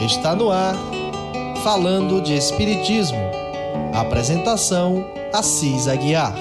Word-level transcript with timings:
Está 0.00 0.34
no 0.34 0.50
ar, 0.50 0.74
falando 1.62 2.22
de 2.22 2.32
Espiritismo. 2.32 3.18
Apresentação: 3.92 5.04
Assis 5.30 5.86
Aguiar. 5.86 6.34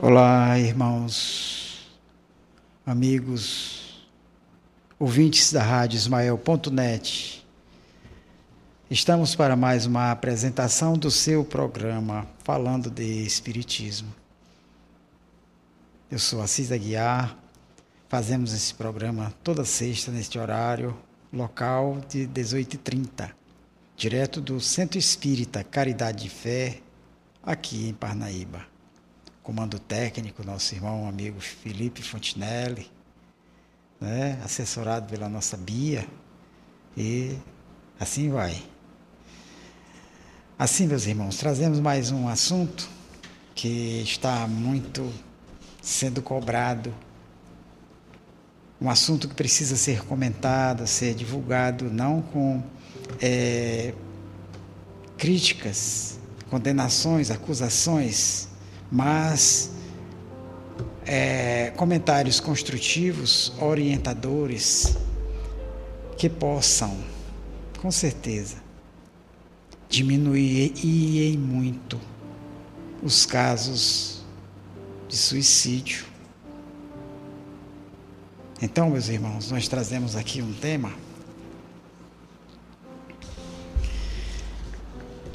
Olá, 0.00 0.58
irmãos, 0.58 1.86
amigos, 2.86 4.06
ouvintes 4.98 5.52
da 5.52 5.62
Rádio 5.62 5.98
Ismael.net. 5.98 7.37
Estamos 8.90 9.34
para 9.34 9.54
mais 9.54 9.84
uma 9.84 10.10
apresentação 10.10 10.94
do 10.94 11.10
seu 11.10 11.44
programa 11.44 12.26
falando 12.42 12.90
de 12.90 13.22
Espiritismo. 13.22 14.10
Eu 16.10 16.18
sou 16.18 16.40
Assis 16.40 16.72
Aguiar, 16.72 17.36
fazemos 18.08 18.54
esse 18.54 18.72
programa 18.72 19.30
toda 19.44 19.62
sexta 19.62 20.10
neste 20.10 20.38
horário, 20.38 20.96
local 21.30 22.00
de 22.08 22.26
18h30, 22.28 23.30
direto 23.94 24.40
do 24.40 24.58
Centro 24.58 24.98
Espírita 24.98 25.62
Caridade 25.62 26.22
de 26.22 26.30
Fé, 26.30 26.80
aqui 27.42 27.90
em 27.90 27.92
Parnaíba. 27.92 28.64
Comando 29.42 29.78
técnico, 29.78 30.42
nosso 30.42 30.74
irmão 30.74 31.06
amigo 31.06 31.40
Felipe 31.40 32.02
Fontinelli, 32.02 32.90
né, 34.00 34.40
assessorado 34.42 35.10
pela 35.10 35.28
nossa 35.28 35.58
Bia, 35.58 36.08
e 36.96 37.36
assim 38.00 38.30
vai. 38.30 38.58
Assim, 40.58 40.88
meus 40.88 41.06
irmãos, 41.06 41.36
trazemos 41.36 41.78
mais 41.78 42.10
um 42.10 42.26
assunto 42.26 42.88
que 43.54 44.02
está 44.02 44.44
muito 44.48 45.08
sendo 45.80 46.20
cobrado. 46.20 46.92
Um 48.80 48.90
assunto 48.90 49.28
que 49.28 49.36
precisa 49.36 49.76
ser 49.76 50.04
comentado, 50.04 50.84
ser 50.84 51.14
divulgado, 51.14 51.84
não 51.84 52.20
com 52.20 52.60
é, 53.22 53.94
críticas, 55.16 56.18
condenações, 56.50 57.30
acusações, 57.30 58.48
mas 58.90 59.70
é, 61.06 61.72
comentários 61.76 62.40
construtivos, 62.40 63.52
orientadores, 63.60 64.96
que 66.16 66.28
possam, 66.28 66.98
com 67.80 67.92
certeza, 67.92 68.66
diminuir 69.88 71.36
muito 71.38 71.98
os 73.02 73.24
casos 73.24 74.22
de 75.08 75.16
suicídio. 75.16 76.04
Então, 78.60 78.90
meus 78.90 79.08
irmãos, 79.08 79.50
nós 79.50 79.68
trazemos 79.68 80.16
aqui 80.16 80.42
um 80.42 80.52
tema. 80.52 80.92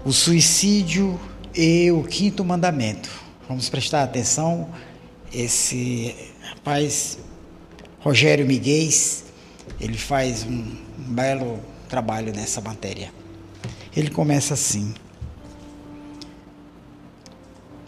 O 0.05 0.11
suicídio 0.11 1.19
e 1.55 1.89
o 1.91 2.03
quinto 2.03 2.43
mandamento. 2.43 3.09
Vamos 3.47 3.69
prestar 3.69 4.03
atenção. 4.03 4.69
Esse 5.33 6.13
rapaz, 6.41 7.17
Rogério 8.01 8.45
Miguel, 8.45 8.89
ele 9.79 9.97
faz 9.97 10.43
um 10.43 10.75
belo 10.97 11.59
trabalho 11.87 12.33
nessa 12.33 12.59
matéria. 12.59 13.22
Ele 13.95 14.09
começa 14.09 14.53
assim: 14.53 14.93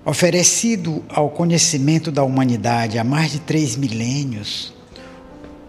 Oferecido 0.05 1.03
ao 1.09 1.29
conhecimento 1.29 2.11
da 2.11 2.23
humanidade 2.23 2.99
há 2.99 3.03
mais 3.03 3.31
de 3.31 3.39
três 3.39 3.75
milênios, 3.75 4.73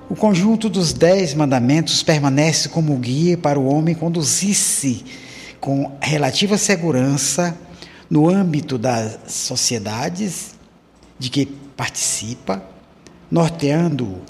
o 0.08 0.14
conjunto 0.14 0.68
dos 0.68 0.92
Dez 0.92 1.34
Mandamentos 1.34 2.02
permanece 2.02 2.68
como 2.68 2.96
guia 2.96 3.36
para 3.36 3.58
o 3.58 3.66
homem 3.66 3.94
conduzir-se 3.94 5.04
com 5.58 5.96
relativa 6.00 6.56
segurança 6.58 7.58
no 8.08 8.28
âmbito 8.28 8.78
das 8.78 9.18
sociedades 9.26 10.54
de 11.18 11.30
que 11.30 11.46
participa, 11.46 12.62
norteando 13.30 14.20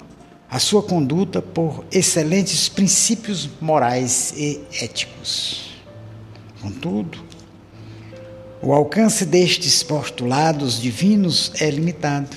a 0.49 0.57
sua 0.57 0.81
conduta 0.81 1.41
por 1.41 1.85
excelentes 1.91 2.69
princípios 2.69 3.49
morais 3.61 4.33
e 4.35 4.61
éticos. 4.81 5.66
Contudo, 6.61 7.19
o 8.61 8.73
alcance 8.73 9.25
destes 9.25 9.83
postulados 9.83 10.81
divinos 10.81 11.51
é 11.59 11.69
limitado. 11.69 12.35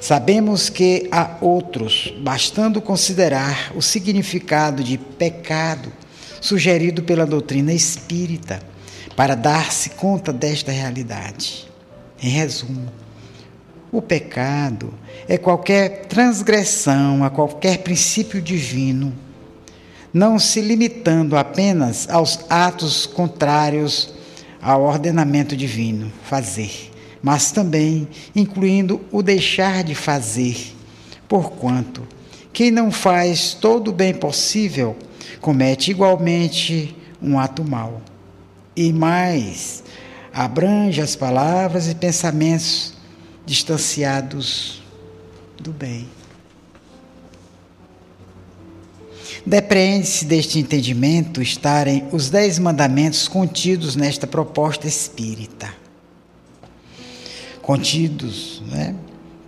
Sabemos 0.00 0.68
que 0.68 1.08
há 1.10 1.36
outros, 1.40 2.14
bastando 2.20 2.80
considerar 2.80 3.72
o 3.74 3.82
significado 3.82 4.82
de 4.82 4.96
pecado 4.96 5.92
sugerido 6.40 7.02
pela 7.02 7.26
doutrina 7.26 7.72
espírita, 7.72 8.60
para 9.16 9.34
dar-se 9.34 9.90
conta 9.90 10.32
desta 10.32 10.70
realidade. 10.70 11.68
Em 12.22 12.28
resumo, 12.28 12.90
o 13.90 14.00
pecado 14.00 14.94
é 15.26 15.36
qualquer 15.36 16.06
transgressão 16.06 17.24
a 17.24 17.30
qualquer 17.30 17.78
princípio 17.78 18.40
divino 18.40 19.12
não 20.12 20.38
se 20.38 20.60
limitando 20.60 21.36
apenas 21.36 22.08
aos 22.08 22.40
atos 22.48 23.06
contrários 23.06 24.14
ao 24.60 24.82
ordenamento 24.82 25.56
divino, 25.56 26.10
fazer, 26.24 26.90
mas 27.22 27.52
também 27.52 28.08
incluindo 28.34 29.00
o 29.12 29.22
deixar 29.22 29.84
de 29.84 29.94
fazer, 29.94 30.74
porquanto 31.28 32.06
quem 32.58 32.72
não 32.72 32.90
faz 32.90 33.54
todo 33.54 33.88
o 33.88 33.92
bem 33.92 34.12
possível 34.12 34.96
comete 35.40 35.92
igualmente 35.92 36.92
um 37.22 37.38
ato 37.38 37.64
mau. 37.64 38.02
E 38.74 38.92
mais, 38.92 39.84
abrange 40.32 41.00
as 41.00 41.14
palavras 41.14 41.88
e 41.88 41.94
pensamentos 41.94 42.94
distanciados 43.46 44.82
do 45.56 45.72
bem. 45.72 46.17
Depreende-se 49.44 50.24
deste 50.24 50.58
entendimento 50.58 51.40
estarem 51.40 52.06
os 52.12 52.30
dez 52.30 52.58
mandamentos 52.58 53.28
contidos 53.28 53.96
nesta 53.96 54.26
proposta 54.26 54.86
espírita. 54.86 55.72
Contidos, 57.62 58.62
né? 58.66 58.94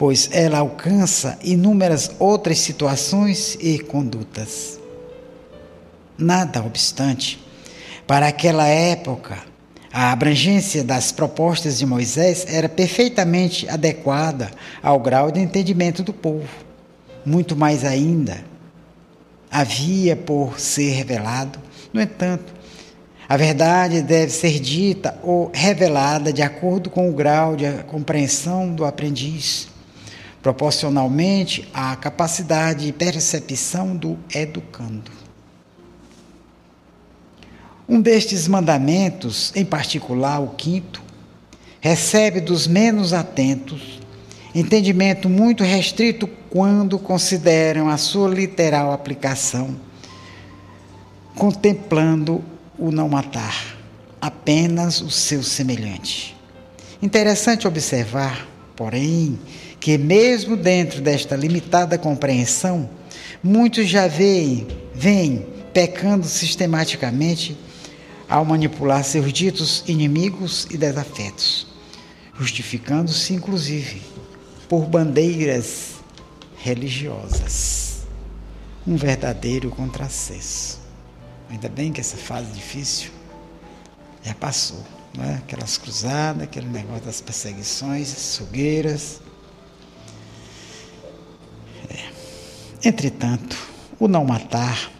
pois 0.00 0.30
ela 0.32 0.58
alcança 0.58 1.38
inúmeras 1.42 2.10
outras 2.18 2.58
situações 2.58 3.58
e 3.60 3.78
condutas. 3.78 4.80
Nada 6.16 6.62
obstante, 6.62 7.38
para 8.06 8.28
aquela 8.28 8.66
época, 8.66 9.38
a 9.92 10.12
abrangência 10.12 10.84
das 10.84 11.12
propostas 11.12 11.78
de 11.78 11.84
Moisés 11.84 12.46
era 12.48 12.68
perfeitamente 12.68 13.68
adequada 13.68 14.50
ao 14.82 15.00
grau 15.00 15.30
de 15.30 15.40
entendimento 15.40 16.02
do 16.02 16.12
povo. 16.12 16.48
Muito 17.26 17.56
mais 17.56 17.84
ainda, 17.84 18.42
havia 19.50 20.14
por 20.14 20.60
ser 20.60 20.92
revelado. 20.92 21.58
No 21.92 22.00
entanto, 22.00 22.54
a 23.28 23.36
verdade 23.36 24.02
deve 24.02 24.30
ser 24.30 24.60
dita 24.60 25.18
ou 25.22 25.50
revelada 25.52 26.32
de 26.32 26.42
acordo 26.42 26.90
com 26.90 27.08
o 27.08 27.12
grau 27.12 27.56
de 27.56 27.70
compreensão 27.84 28.72
do 28.74 28.84
aprendiz, 28.84 29.68
proporcionalmente 30.42 31.68
à 31.72 31.94
capacidade 31.96 32.86
de 32.86 32.92
percepção 32.92 33.96
do 33.96 34.18
educando. 34.34 35.10
Um 37.88 38.00
destes 38.00 38.46
mandamentos, 38.46 39.52
em 39.56 39.64
particular 39.64 40.40
o 40.40 40.50
quinto, 40.50 41.02
recebe 41.80 42.40
dos 42.40 42.66
menos 42.66 43.12
atentos 43.12 44.00
Entendimento 44.54 45.28
muito 45.28 45.62
restrito 45.62 46.28
quando 46.50 46.98
consideram 46.98 47.88
a 47.88 47.96
sua 47.96 48.28
literal 48.28 48.92
aplicação, 48.92 49.76
contemplando 51.36 52.44
o 52.76 52.90
não 52.90 53.08
matar, 53.08 53.78
apenas 54.20 55.00
o 55.00 55.10
seu 55.10 55.44
semelhante. 55.44 56.36
Interessante 57.00 57.68
observar, 57.68 58.48
porém, 58.74 59.38
que 59.78 59.96
mesmo 59.96 60.56
dentro 60.56 61.00
desta 61.00 61.36
limitada 61.36 61.96
compreensão, 61.96 62.90
muitos 63.42 63.88
já 63.88 64.08
veem, 64.08 64.66
veem 64.92 65.46
pecando 65.72 66.26
sistematicamente 66.26 67.56
ao 68.28 68.44
manipular 68.44 69.04
seus 69.04 69.32
ditos 69.32 69.84
inimigos 69.86 70.66
e 70.68 70.76
desafetos, 70.76 71.66
justificando-se, 72.38 73.32
inclusive, 73.32 74.02
por 74.68 74.86
bandeiras 74.86 75.99
religiosas. 76.62 78.02
Um 78.86 78.96
verdadeiro 78.96 79.70
contrassenso. 79.70 80.78
Ainda 81.50 81.68
bem 81.68 81.92
que 81.92 82.00
essa 82.00 82.16
fase 82.16 82.50
difícil 82.52 83.10
Já 84.22 84.34
passou, 84.34 84.84
não 85.16 85.24
é? 85.24 85.34
Aquelas 85.36 85.78
cruzadas, 85.78 86.42
aquele 86.42 86.68
negócio 86.68 87.04
das 87.04 87.20
perseguições, 87.20 88.12
as 88.12 88.36
fogueiras. 88.36 89.20
É. 91.88 92.88
Entretanto, 92.88 93.56
o 93.98 94.06
não 94.06 94.24
matar, 94.24 94.90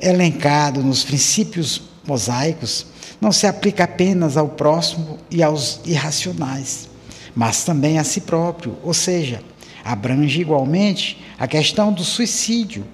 elencado 0.00 0.82
nos 0.82 1.04
princípios 1.04 1.82
mosaicos, 2.04 2.86
não 3.20 3.30
se 3.30 3.46
aplica 3.46 3.84
apenas 3.84 4.36
ao 4.36 4.48
próximo 4.48 5.18
e 5.30 5.42
aos 5.42 5.80
irracionais, 5.84 6.88
mas 7.34 7.64
também 7.64 7.98
a 7.98 8.04
si 8.04 8.20
próprio, 8.20 8.76
ou 8.82 8.94
seja, 8.94 9.42
abrange 9.84 10.40
igualmente 10.40 11.22
a 11.38 11.46
questão 11.46 11.92
do 11.92 12.04
suicídio, 12.04 12.84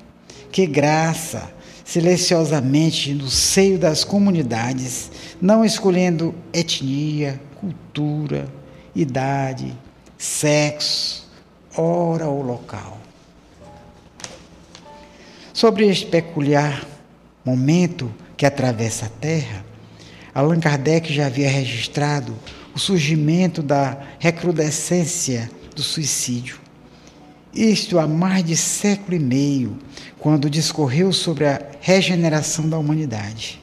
que 0.50 0.66
graça 0.66 1.52
silenciosamente 1.84 3.14
no 3.14 3.30
seio 3.30 3.78
das 3.78 4.04
comunidades, 4.04 5.10
não 5.40 5.64
escolhendo 5.64 6.34
etnia, 6.52 7.40
cultura, 7.58 8.46
idade, 8.94 9.74
sexo, 10.18 11.26
hora 11.74 12.26
ou 12.26 12.42
local. 12.42 12.98
Sobre 15.52 15.88
este 15.88 16.06
peculiar 16.06 16.86
momento 17.44 18.12
que 18.36 18.44
atravessa 18.44 19.06
a 19.06 19.08
Terra, 19.08 19.64
Allan 20.34 20.60
Kardec 20.60 21.12
já 21.12 21.26
havia 21.26 21.48
registrado 21.48 22.36
o 22.74 22.78
surgimento 22.78 23.62
da 23.62 23.98
recrudescência 24.18 25.50
do 25.74 25.82
suicídio. 25.82 26.67
Isto 27.54 27.98
há 27.98 28.06
mais 28.06 28.44
de 28.44 28.56
século 28.56 29.16
e 29.16 29.18
meio, 29.18 29.78
quando 30.18 30.50
discorreu 30.50 31.12
sobre 31.12 31.46
a 31.46 31.60
regeneração 31.80 32.68
da 32.68 32.78
humanidade. 32.78 33.60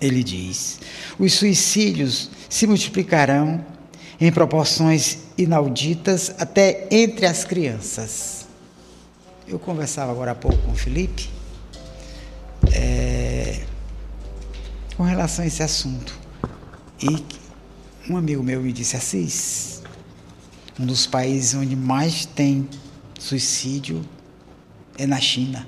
Ele 0.00 0.22
diz: 0.24 0.80
os 1.18 1.34
suicídios 1.34 2.30
se 2.48 2.66
multiplicarão 2.66 3.64
em 4.20 4.30
proporções 4.30 5.18
inauditas 5.36 6.34
até 6.38 6.86
entre 6.90 7.26
as 7.26 7.44
crianças. 7.44 8.46
Eu 9.46 9.58
conversava 9.58 10.12
agora 10.12 10.32
há 10.32 10.34
pouco 10.34 10.58
com 10.58 10.72
o 10.72 10.76
Felipe. 10.76 11.28
É, 12.72 13.62
com 14.96 15.02
relação 15.02 15.44
a 15.44 15.48
esse 15.48 15.62
assunto. 15.62 16.18
E 17.00 17.24
um 18.10 18.16
amigo 18.16 18.42
meu 18.42 18.62
me 18.62 18.72
disse, 18.72 18.96
Assis, 18.96 19.71
um 20.78 20.86
dos 20.86 21.06
países 21.06 21.54
onde 21.54 21.76
mais 21.76 22.24
tem 22.24 22.68
suicídio 23.18 24.02
é 24.98 25.06
na 25.06 25.20
China. 25.20 25.66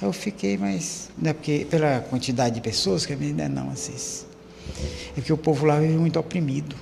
Eu 0.00 0.12
fiquei, 0.12 0.58
mas 0.58 1.10
não 1.16 1.30
é 1.30 1.32
porque 1.32 1.66
pela 1.70 2.00
quantidade 2.00 2.56
de 2.56 2.60
pessoas 2.60 3.06
que 3.06 3.12
a 3.12 3.16
menina 3.16 3.48
não, 3.48 3.70
Assis. 3.70 4.26
É 5.16 5.20
que 5.20 5.32
o 5.32 5.38
povo 5.38 5.64
lá 5.64 5.80
vive 5.80 5.96
muito 5.96 6.18
oprimido. 6.18 6.76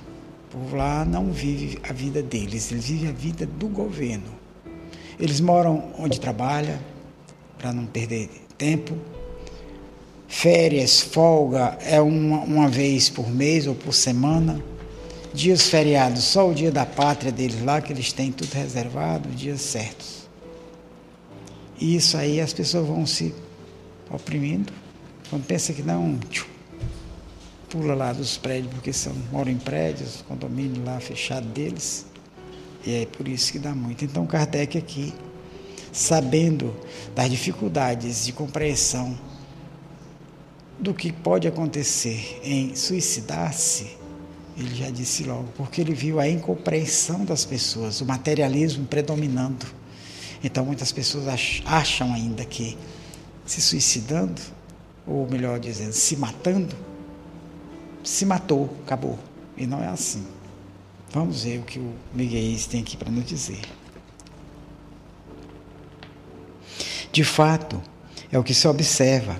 O 0.49 0.57
povo 0.57 0.75
lá 0.75 1.05
não 1.05 1.31
vive 1.31 1.79
a 1.87 1.93
vida 1.93 2.21
deles, 2.21 2.71
eles 2.71 2.85
vivem 2.85 3.09
a 3.09 3.13
vida 3.13 3.45
do 3.45 3.67
governo. 3.67 4.33
Eles 5.19 5.39
moram 5.39 5.91
onde 5.97 6.19
trabalha, 6.19 6.79
para 7.57 7.71
não 7.71 7.85
perder 7.85 8.29
tempo, 8.57 8.93
Férias, 10.27 11.01
folga 11.01 11.77
é 11.81 12.01
uma, 12.01 12.39
uma 12.39 12.67
vez 12.67 13.09
por 13.09 13.29
mês 13.29 13.67
ou 13.67 13.75
por 13.75 13.93
semana. 13.93 14.61
Dias 15.35 15.63
feriados, 15.63 16.23
só 16.23 16.49
o 16.49 16.53
dia 16.53 16.71
da 16.71 16.85
pátria 16.85 17.29
deles 17.29 17.61
lá, 17.61 17.81
que 17.81 17.91
eles 17.91 18.13
têm 18.13 18.31
tudo 18.31 18.53
reservado, 18.53 19.27
dias 19.29 19.59
certos. 19.59 20.29
E 21.77 21.97
isso 21.97 22.15
aí 22.15 22.39
as 22.39 22.53
pessoas 22.53 22.87
vão 22.87 23.05
se 23.05 23.35
oprimindo. 24.09 24.71
Quando 25.29 25.45
pensa 25.45 25.73
que 25.73 25.81
não, 25.81 26.17
tchum, 26.29 26.45
pula 27.69 27.93
lá 27.93 28.13
dos 28.13 28.37
prédios, 28.37 28.73
porque 28.73 28.93
são, 28.93 29.13
moram 29.29 29.51
em 29.51 29.57
prédios, 29.57 30.23
condomínio 30.25 30.81
lá 30.85 31.01
fechado 31.01 31.45
deles. 31.47 32.05
E 32.85 33.01
é 33.01 33.05
por 33.05 33.27
isso 33.27 33.51
que 33.51 33.59
dá 33.59 33.75
muito. 33.75 34.05
Então 34.05 34.25
Kardec 34.25 34.77
aqui, 34.77 35.13
sabendo 35.91 36.73
das 37.13 37.29
dificuldades 37.29 38.23
de 38.23 38.31
compreensão 38.31 39.19
do 40.79 40.93
que 40.93 41.11
pode 41.11 41.45
acontecer 41.45 42.39
em 42.41 42.73
suicidar-se, 42.73 43.97
ele 44.57 44.73
já 44.73 44.89
disse 44.89 45.23
logo, 45.23 45.49
porque 45.57 45.81
ele 45.81 45.93
viu 45.93 46.19
a 46.19 46.27
incompreensão 46.27 47.25
das 47.25 47.43
pessoas, 47.43 48.01
o 48.01 48.05
materialismo 48.05 48.85
predominando. 48.85 49.65
Então 50.43 50.65
muitas 50.65 50.91
pessoas 50.91 51.25
acham 51.65 52.13
ainda 52.13 52.45
que 52.45 52.77
se 53.45 53.61
suicidando, 53.61 54.41
ou 55.05 55.27
melhor 55.29 55.59
dizendo, 55.59 55.93
se 55.93 56.15
matando, 56.15 56.75
se 58.03 58.25
matou, 58.25 58.69
acabou. 58.83 59.19
E 59.57 59.65
não 59.65 59.83
é 59.83 59.87
assim. 59.87 60.25
Vamos 61.11 61.43
ver 61.43 61.59
o 61.59 61.63
que 61.63 61.79
o 61.79 61.93
Miguel 62.13 62.57
tem 62.69 62.81
aqui 62.81 62.97
para 62.97 63.09
nos 63.09 63.25
dizer. 63.25 63.61
De 67.11 67.23
fato, 67.23 67.81
é 68.31 68.37
o 68.37 68.43
que 68.43 68.53
se 68.53 68.67
observa 68.67 69.37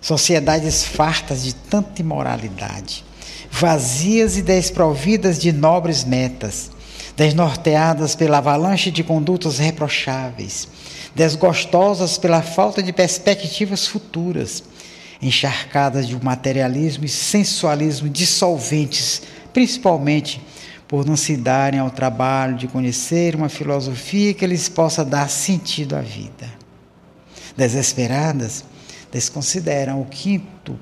sociedades 0.00 0.84
fartas 0.84 1.42
de 1.42 1.54
tanta 1.54 2.02
imoralidade, 2.02 3.04
vazias 3.50 4.36
e 4.36 4.42
desprovidas 4.42 5.38
de 5.38 5.52
nobres 5.52 6.04
metas, 6.04 6.70
desnorteadas 7.16 8.14
pela 8.14 8.38
avalanche 8.38 8.90
de 8.90 9.02
condutas 9.02 9.58
reprocháveis, 9.58 10.68
desgostosas 11.14 12.16
pela 12.18 12.42
falta 12.42 12.82
de 12.82 12.92
perspectivas 12.92 13.86
futuras, 13.86 14.62
encharcadas 15.20 16.06
de 16.06 16.16
um 16.16 16.20
materialismo 16.22 17.04
e 17.04 17.08
sensualismo 17.08 18.08
dissolventes, 18.08 19.22
principalmente 19.52 20.40
por 20.86 21.04
não 21.04 21.16
se 21.16 21.36
darem 21.36 21.80
ao 21.80 21.90
trabalho 21.90 22.56
de 22.56 22.68
conhecer 22.68 23.34
uma 23.34 23.48
filosofia 23.48 24.32
que 24.32 24.46
lhes 24.46 24.68
possa 24.68 25.04
dar 25.04 25.28
sentido 25.28 25.96
à 25.96 26.00
vida. 26.00 26.48
Desesperadas, 27.56 28.64
desconsideram 29.10 30.00
o 30.00 30.06
quinto 30.06 30.78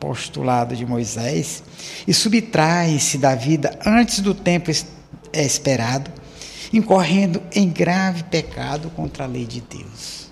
postulado 0.00 0.74
de 0.74 0.86
Moisés 0.86 1.62
e 2.08 2.14
subtraem-se 2.14 3.18
da 3.18 3.34
vida 3.34 3.78
antes 3.84 4.20
do 4.20 4.34
tempo 4.34 4.70
esperado, 5.32 6.10
incorrendo 6.72 7.42
em 7.54 7.68
grave 7.68 8.24
pecado 8.24 8.90
contra 8.90 9.24
a 9.24 9.26
lei 9.26 9.44
de 9.44 9.60
Deus. 9.60 10.30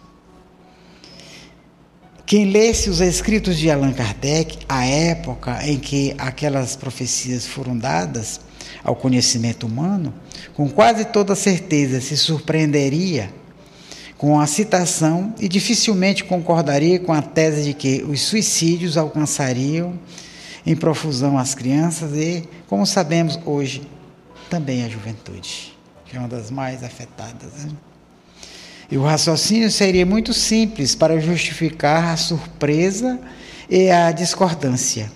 Quem 2.25 2.51
lesse 2.51 2.91
os 2.91 3.01
escritos 3.01 3.57
de 3.57 3.71
Allan 3.71 3.93
Kardec, 3.93 4.59
a 4.69 4.85
época 4.85 5.67
em 5.67 5.79
que 5.79 6.15
aquelas 6.19 6.77
profecias 6.77 7.47
foram 7.47 7.77
dadas 7.77 8.41
ao 8.85 8.95
conhecimento 8.95 9.67
humano, 9.67 10.13
com 10.55 10.69
quase 10.69 11.07
toda 11.07 11.35
certeza 11.35 12.01
se 12.01 12.17
surpreenderia 12.17 13.33
com 14.19 14.41
a 14.41 14.49
citação 14.49 15.33
e 15.39 15.49
dificilmente 15.49 16.25
concordaria 16.25 16.99
com 16.99 17.13
a 17.13 17.23
tese 17.23 17.63
de 17.63 17.73
que 17.73 18.03
os 18.03 18.21
suicídios 18.23 18.97
alcançariam 18.97 19.97
em 20.67 20.75
profusão 20.75 21.39
as 21.39 21.55
crianças 21.55 22.13
e, 22.15 22.47
como 22.67 22.85
sabemos 22.85 23.39
hoje, 23.47 23.81
também 24.51 24.85
a 24.85 24.89
juventude, 24.89 25.73
que 26.05 26.17
é 26.17 26.19
uma 26.19 26.29
das 26.29 26.51
mais 26.51 26.83
afetadas. 26.83 27.65
Né? 27.65 27.71
E 28.91 28.99
o 28.99 29.05
raciocínio 29.05 29.71
seria 29.71 30.05
muito 30.05 30.35
simples 30.35 30.97
para 30.97 31.21
justificar 31.21 32.13
a 32.13 32.17
surpresa 32.17 33.21
e 33.71 33.89
a 33.89 34.11
discordância. 34.11 35.13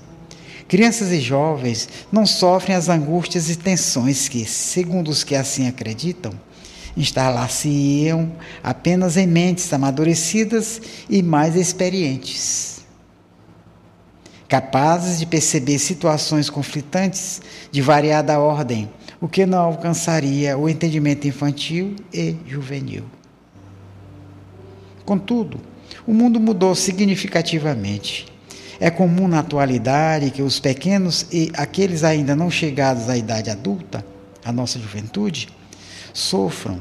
Crianças 0.68 1.10
e 1.10 1.20
jovens 1.20 1.88
não 2.10 2.24
sofrem 2.24 2.76
as 2.76 2.88
angústias 2.88 3.50
e 3.50 3.56
tensões 3.56 4.28
que, 4.28 4.44
segundo 4.46 5.08
os 5.08 5.24
que 5.24 5.34
assim 5.34 5.66
acreditam, 5.66 6.32
instalar-se-iam 6.96 8.32
apenas 8.62 9.16
em 9.16 9.26
mentes 9.26 9.72
amadurecidas 9.72 10.80
e 11.08 11.22
mais 11.22 11.56
experientes, 11.56 12.84
capazes 14.48 15.18
de 15.18 15.26
perceber 15.26 15.78
situações 15.78 16.50
conflitantes 16.50 17.40
de 17.70 17.80
variada 17.80 18.38
ordem, 18.38 18.90
o 19.20 19.28
que 19.28 19.46
não 19.46 19.60
alcançaria 19.60 20.58
o 20.58 20.68
entendimento 20.68 21.26
infantil 21.26 21.96
e 22.12 22.36
juvenil. 22.46 23.04
Contudo, 25.04 25.60
o 26.06 26.12
mundo 26.12 26.38
mudou 26.40 26.74
significativamente. 26.74 28.26
É 28.80 28.90
comum 28.90 29.28
na 29.28 29.38
atualidade 29.38 30.30
que 30.30 30.42
os 30.42 30.58
pequenos 30.58 31.26
e 31.32 31.52
aqueles 31.54 32.02
ainda 32.02 32.34
não 32.34 32.50
chegados 32.50 33.08
à 33.08 33.16
idade 33.16 33.48
adulta, 33.48 34.04
a 34.44 34.52
nossa 34.52 34.78
juventude, 34.78 35.48
sofram 36.12 36.80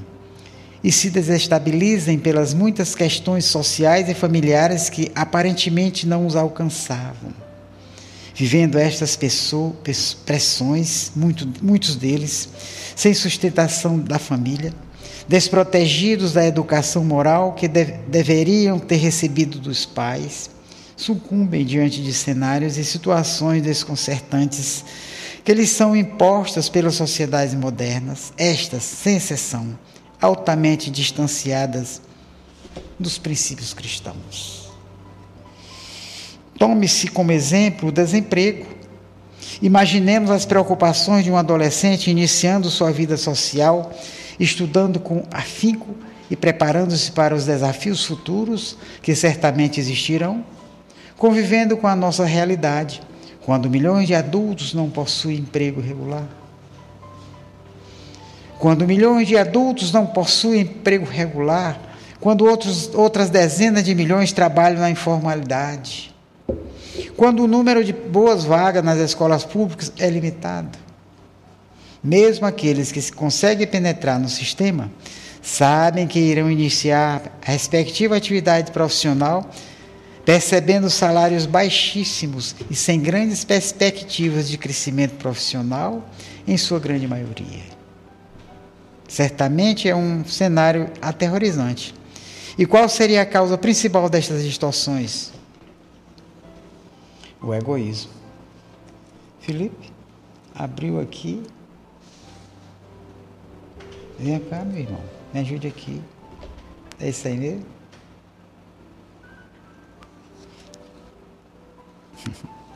e 0.83 0.91
se 0.91 1.09
desestabilizem 1.09 2.17
pelas 2.17 2.53
muitas 2.53 2.95
questões 2.95 3.45
sociais 3.45 4.09
e 4.09 4.13
familiares 4.13 4.89
que 4.89 5.11
aparentemente 5.13 6.07
não 6.07 6.25
os 6.25 6.35
alcançavam. 6.35 7.31
Vivendo 8.33 8.79
estas 8.79 9.15
pessoas, 9.15 10.15
pressões, 10.25 11.11
muito, 11.15 11.47
muitos 11.61 11.95
deles, 11.95 12.49
sem 12.95 13.13
sustentação 13.13 13.99
da 13.99 14.17
família, 14.17 14.73
desprotegidos 15.27 16.33
da 16.33 16.45
educação 16.45 17.03
moral 17.03 17.53
que 17.53 17.67
de, 17.67 17.85
deveriam 18.07 18.79
ter 18.79 18.95
recebido 18.95 19.59
dos 19.59 19.85
pais, 19.85 20.49
sucumbem 20.95 21.65
diante 21.65 22.01
de 22.01 22.13
cenários 22.13 22.77
e 22.77 22.83
situações 22.83 23.61
desconcertantes 23.61 24.83
que 25.43 25.53
lhes 25.53 25.69
são 25.69 25.95
impostas 25.95 26.69
pelas 26.69 26.95
sociedades 26.95 27.53
modernas, 27.53 28.31
estas, 28.37 28.83
sem 28.83 29.17
exceção, 29.17 29.77
altamente 30.21 30.91
distanciadas 30.91 32.01
dos 32.99 33.17
princípios 33.17 33.73
cristãos. 33.73 34.71
Tome-se 36.57 37.07
como 37.07 37.31
exemplo 37.31 37.89
o 37.89 37.91
desemprego. 37.91 38.67
Imaginemos 39.61 40.29
as 40.29 40.45
preocupações 40.45 41.23
de 41.23 41.31
um 41.31 41.37
adolescente 41.37 42.11
iniciando 42.11 42.69
sua 42.69 42.91
vida 42.91 43.17
social, 43.17 43.91
estudando 44.39 44.99
com 44.99 45.23
afinco 45.31 45.95
e 46.29 46.35
preparando-se 46.35 47.11
para 47.11 47.33
os 47.33 47.45
desafios 47.45 48.05
futuros 48.05 48.77
que 49.01 49.15
certamente 49.15 49.79
existirão, 49.79 50.45
convivendo 51.17 51.75
com 51.75 51.87
a 51.87 51.95
nossa 51.95 52.25
realidade, 52.25 53.01
quando 53.45 53.69
milhões 53.69 54.07
de 54.07 54.13
adultos 54.13 54.73
não 54.73 54.89
possuem 54.89 55.37
emprego 55.37 55.81
regular. 55.81 56.27
Quando 58.59 58.85
milhões 58.85 59.27
de 59.27 59.35
adultos 59.37 59.91
não 59.91 60.05
possuem 60.05 60.61
emprego 60.61 61.05
regular, 61.05 61.79
quando 62.19 62.45
outros, 62.45 62.93
outras 62.93 63.31
dezenas 63.31 63.83
de 63.83 63.95
milhões 63.95 64.31
trabalham 64.31 64.79
na 64.79 64.91
informalidade, 64.91 66.13
quando 67.17 67.43
o 67.43 67.47
número 67.47 67.83
de 67.83 67.91
boas 67.91 68.43
vagas 68.43 68.83
nas 68.83 68.99
escolas 68.99 69.43
públicas 69.43 69.91
é 69.97 70.07
limitado. 70.07 70.77
Mesmo 72.03 72.45
aqueles 72.45 72.91
que 72.91 73.11
conseguem 73.11 73.65
penetrar 73.65 74.19
no 74.19 74.29
sistema 74.29 74.91
sabem 75.41 76.07
que 76.07 76.19
irão 76.19 76.49
iniciar 76.51 77.39
a 77.45 77.51
respectiva 77.51 78.15
atividade 78.15 78.71
profissional 78.71 79.49
percebendo 80.25 80.89
salários 80.89 81.45
baixíssimos 81.45 82.55
e 82.69 82.75
sem 82.75 82.99
grandes 82.99 83.43
perspectivas 83.43 84.47
de 84.47 84.57
crescimento 84.57 85.15
profissional, 85.15 86.07
em 86.47 86.57
sua 86.57 86.79
grande 86.79 87.07
maioria. 87.07 87.63
Certamente 89.07 89.89
é 89.89 89.95
um 89.95 90.23
cenário 90.25 90.89
aterrorizante. 91.01 91.93
E 92.57 92.65
qual 92.65 92.87
seria 92.87 93.21
a 93.21 93.25
causa 93.25 93.57
principal 93.57 94.09
destas 94.09 94.43
distorções? 94.43 95.31
O 97.41 97.53
egoísmo. 97.53 98.11
Felipe, 99.39 99.91
abriu 100.53 100.99
aqui. 100.99 101.41
Vem 104.19 104.39
cá, 104.39 104.63
meu 104.63 104.79
irmão. 104.79 105.01
Me 105.33 105.39
ajude 105.39 105.67
aqui. 105.67 106.01
É 106.99 107.09
isso 107.09 107.27
aí 107.27 107.37
mesmo? 107.37 107.65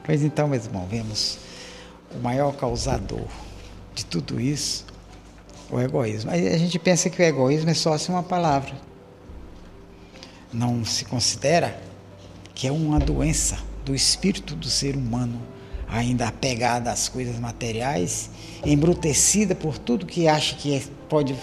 Pois 0.05 0.23
então, 0.23 0.47
meus 0.47 0.65
irmãos, 0.65 0.87
vemos 0.87 1.39
o 2.13 2.19
maior 2.19 2.55
causador 2.55 3.25
de 3.95 4.05
tudo 4.05 4.39
isso, 4.39 4.85
o 5.69 5.79
egoísmo. 5.81 6.29
Aí 6.29 6.47
a 6.47 6.57
gente 6.57 6.77
pensa 6.77 7.09
que 7.09 7.19
o 7.21 7.25
egoísmo 7.25 7.71
é 7.71 7.73
só 7.73 7.93
assim 7.93 8.11
uma 8.11 8.21
palavra. 8.21 8.73
Não 10.53 10.85
se 10.85 11.05
considera 11.05 11.81
que 12.53 12.67
é 12.67 12.71
uma 12.71 12.99
doença 12.99 13.57
do 13.83 13.95
espírito 13.95 14.55
do 14.55 14.69
ser 14.69 14.95
humano, 14.95 15.41
ainda 15.87 16.27
apegada 16.27 16.91
às 16.91 17.09
coisas 17.09 17.39
materiais, 17.39 18.29
embrutecida 18.63 19.55
por 19.55 19.77
tudo 19.77 20.05
que 20.05 20.27
acha 20.27 20.55
que 20.55 20.75
é, 20.75 20.83
pode 21.09 21.35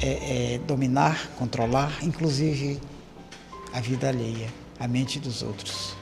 é, 0.00 0.54
é, 0.54 0.60
dominar, 0.66 1.30
controlar, 1.38 1.98
inclusive 2.02 2.78
a 3.72 3.80
vida 3.80 4.08
alheia, 4.08 4.48
a 4.78 4.86
mente 4.86 5.18
dos 5.18 5.42
outros 5.42 6.01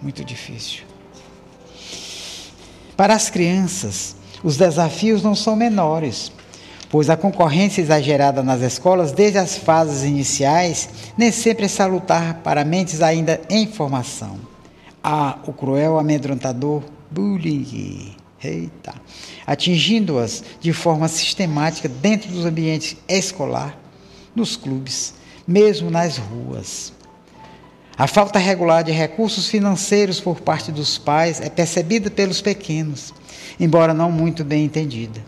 muito 0.00 0.24
difícil. 0.24 0.84
Para 2.96 3.14
as 3.14 3.28
crianças, 3.28 4.16
os 4.42 4.56
desafios 4.56 5.22
não 5.22 5.34
são 5.34 5.54
menores, 5.54 6.32
pois 6.88 7.10
a 7.10 7.16
concorrência 7.16 7.82
exagerada 7.82 8.42
nas 8.42 8.62
escolas, 8.62 9.12
desde 9.12 9.38
as 9.38 9.56
fases 9.56 10.02
iniciais, 10.04 10.88
nem 11.16 11.30
sempre 11.30 11.66
é 11.66 11.68
salutar 11.68 12.40
para 12.42 12.64
mentes 12.64 13.02
ainda 13.02 13.40
em 13.50 13.66
formação. 13.66 14.38
Há 15.02 15.38
o 15.46 15.52
cruel 15.52 15.98
amedrontador 15.98 16.82
bullying, 17.10 18.16
eita, 18.42 18.94
atingindo-as 19.46 20.42
de 20.60 20.72
forma 20.72 21.08
sistemática 21.08 21.88
dentro 21.88 22.30
dos 22.30 22.44
ambientes 22.44 22.96
escolar, 23.08 23.78
nos 24.34 24.56
clubes, 24.56 25.14
mesmo 25.46 25.90
nas 25.90 26.16
ruas. 26.18 26.92
A 27.98 28.06
falta 28.06 28.38
regular 28.38 28.84
de 28.84 28.92
recursos 28.92 29.48
financeiros 29.48 30.20
por 30.20 30.42
parte 30.42 30.70
dos 30.70 30.98
pais 30.98 31.40
é 31.40 31.48
percebida 31.48 32.10
pelos 32.10 32.42
pequenos, 32.42 33.14
embora 33.58 33.94
não 33.94 34.12
muito 34.12 34.44
bem 34.44 34.66
entendida. 34.66 35.24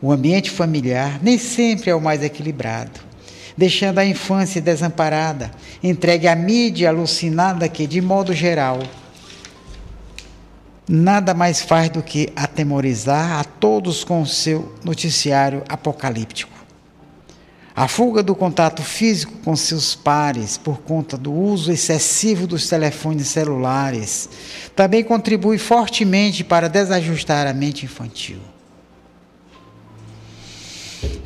O 0.00 0.12
ambiente 0.12 0.50
familiar 0.50 1.18
nem 1.22 1.38
sempre 1.38 1.90
é 1.90 1.94
o 1.94 2.00
mais 2.02 2.22
equilibrado, 2.22 3.00
deixando 3.56 3.98
a 3.98 4.04
infância 4.04 4.60
desamparada, 4.60 5.52
entregue 5.82 6.28
à 6.28 6.36
mídia 6.36 6.90
alucinada 6.90 7.66
que, 7.66 7.86
de 7.86 8.02
modo 8.02 8.34
geral, 8.34 8.80
nada 10.86 11.32
mais 11.32 11.62
faz 11.62 11.88
do 11.88 12.02
que 12.02 12.30
atemorizar 12.36 13.40
a 13.40 13.44
todos 13.44 14.04
com 14.04 14.20
o 14.20 14.26
seu 14.26 14.74
noticiário 14.84 15.62
apocalíptico. 15.66 16.51
A 17.74 17.88
fuga 17.88 18.22
do 18.22 18.34
contato 18.34 18.82
físico 18.82 19.32
com 19.42 19.56
seus 19.56 19.94
pares 19.94 20.58
por 20.58 20.80
conta 20.82 21.16
do 21.16 21.32
uso 21.32 21.72
excessivo 21.72 22.46
dos 22.46 22.68
telefones 22.68 23.28
celulares 23.28 24.28
também 24.76 25.02
contribui 25.02 25.56
fortemente 25.56 26.44
para 26.44 26.68
desajustar 26.68 27.46
a 27.46 27.54
mente 27.54 27.86
infantil. 27.86 28.40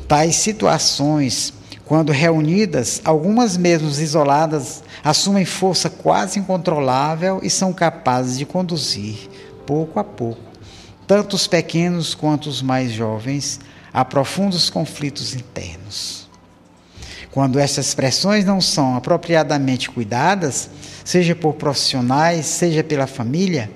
Tais 0.07 0.37
situações, 0.37 1.53
quando 1.83 2.13
reunidas, 2.13 3.01
algumas 3.03 3.57
mesmo 3.57 3.89
isoladas, 3.89 4.81
assumem 5.03 5.43
força 5.43 5.89
quase 5.89 6.39
incontrolável 6.39 7.41
e 7.43 7.49
são 7.49 7.73
capazes 7.73 8.37
de 8.37 8.45
conduzir, 8.45 9.29
pouco 9.65 9.99
a 9.99 10.03
pouco, 10.03 10.41
tanto 11.05 11.35
os 11.35 11.45
pequenos 11.45 12.15
quanto 12.15 12.47
os 12.47 12.61
mais 12.61 12.93
jovens, 12.93 13.59
a 13.91 14.05
profundos 14.05 14.69
conflitos 14.69 15.35
internos. 15.35 16.26
Quando 17.37 17.59
essas 17.59 17.85
expressões 17.89 18.43
não 18.43 18.59
são 18.59 18.95
apropriadamente 18.95 19.91
cuidadas, 19.91 20.71
seja 21.05 21.35
por 21.35 21.53
profissionais, 21.53 22.47
seja 22.47 22.83
pela 22.83 23.05
família, 23.05 23.69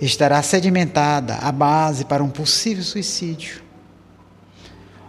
estará 0.00 0.40
sedimentada 0.40 1.34
a 1.34 1.50
base 1.50 2.04
para 2.04 2.22
um 2.22 2.30
possível 2.30 2.84
suicídio. 2.84 3.60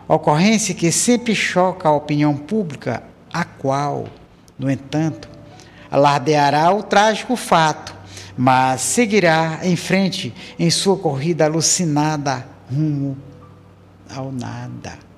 Ocorrência 0.07 0.73
que 0.73 0.91
sempre 0.91 1.35
choca 1.35 1.87
a 1.87 1.91
opinião 1.91 2.35
pública, 2.35 3.03
a 3.31 3.43
qual, 3.43 4.07
no 4.57 4.71
entanto, 4.71 5.29
alardeará 5.91 6.73
o 6.73 6.81
trágico 6.81 7.35
fato, 7.35 7.95
mas 8.35 8.81
seguirá 8.81 9.59
em 9.61 9.75
frente 9.75 10.33
em 10.57 10.71
sua 10.71 10.97
corrida 10.97 11.45
alucinada 11.45 12.43
rumo 12.71 13.15
ao 14.09 14.31
nada 14.31 15.08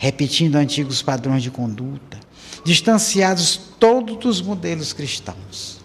repetindo 0.00 0.56
antigos 0.56 1.02
padrões 1.02 1.42
de 1.42 1.50
conduta, 1.50 2.18
distanciados 2.64 3.60
todos 3.78 4.16
dos 4.16 4.40
modelos 4.40 4.94
cristãos. 4.94 5.78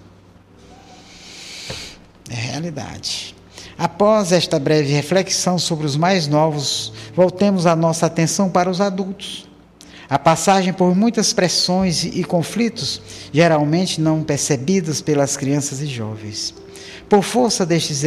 É 2.30 2.34
realidade. 2.34 3.36
Após 3.78 4.32
esta 4.32 4.58
breve 4.58 4.94
reflexão 4.94 5.60
sobre 5.60 5.86
os 5.86 5.98
mais 5.98 6.28
novos, 6.28 6.94
voltemos 7.14 7.66
a 7.66 7.76
nossa 7.76 8.06
atenção 8.06 8.50
para 8.50 8.70
os 8.70 8.80
adultos. 8.80 9.50
A 10.10 10.18
passagem 10.18 10.72
por 10.72 10.96
muitas 10.96 11.34
pressões 11.34 12.06
e 12.06 12.24
conflitos, 12.24 13.02
geralmente 13.34 14.00
não 14.00 14.24
percebidos 14.24 15.02
pelas 15.02 15.36
crianças 15.36 15.82
e 15.82 15.88
jovens. 15.88 16.56
Por 17.10 17.22
força 17.22 17.66
destes 17.66 18.02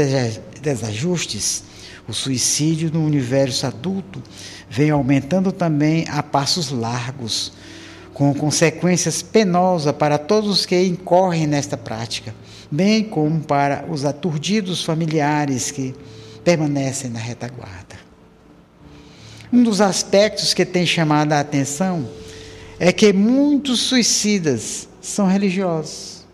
desajustes, 0.63 1.65
o 2.09 2.13
suicídio 2.15 2.91
no 2.91 3.05
universo 3.05 3.67
adulto 3.67 4.23
vem 4.69 4.91
aumentando 4.91 5.53
também 5.53 6.07
a 6.09 6.23
passos 6.23 6.71
largos, 6.71 7.53
com 8.15 8.35
consequências 8.35 9.21
penosas 9.21 9.95
para 9.95 10.17
todos 10.17 10.49
os 10.49 10.67
que 10.67 10.83
incorrem 10.83 11.47
nesta 11.47 11.77
prática, 11.77 12.35
bem 12.71 13.05
como 13.05 13.41
para 13.41 13.85
os 13.91 14.07
aturdidos 14.07 14.83
familiares 14.83 15.71
que 15.71 15.95
permanecem 16.43 17.11
na 17.11 17.21
retaguarda. 17.21 17.97
Um 19.53 19.63
dos 19.63 19.81
aspectos 19.81 20.55
que 20.55 20.65
tem 20.65 20.87
chamado 20.87 21.33
a 21.33 21.41
atenção 21.41 22.09
é 22.81 22.91
que 22.91 23.13
muitos 23.13 23.81
suicidas 23.81 24.89
são 25.01 25.27
religiosos, 25.27 26.27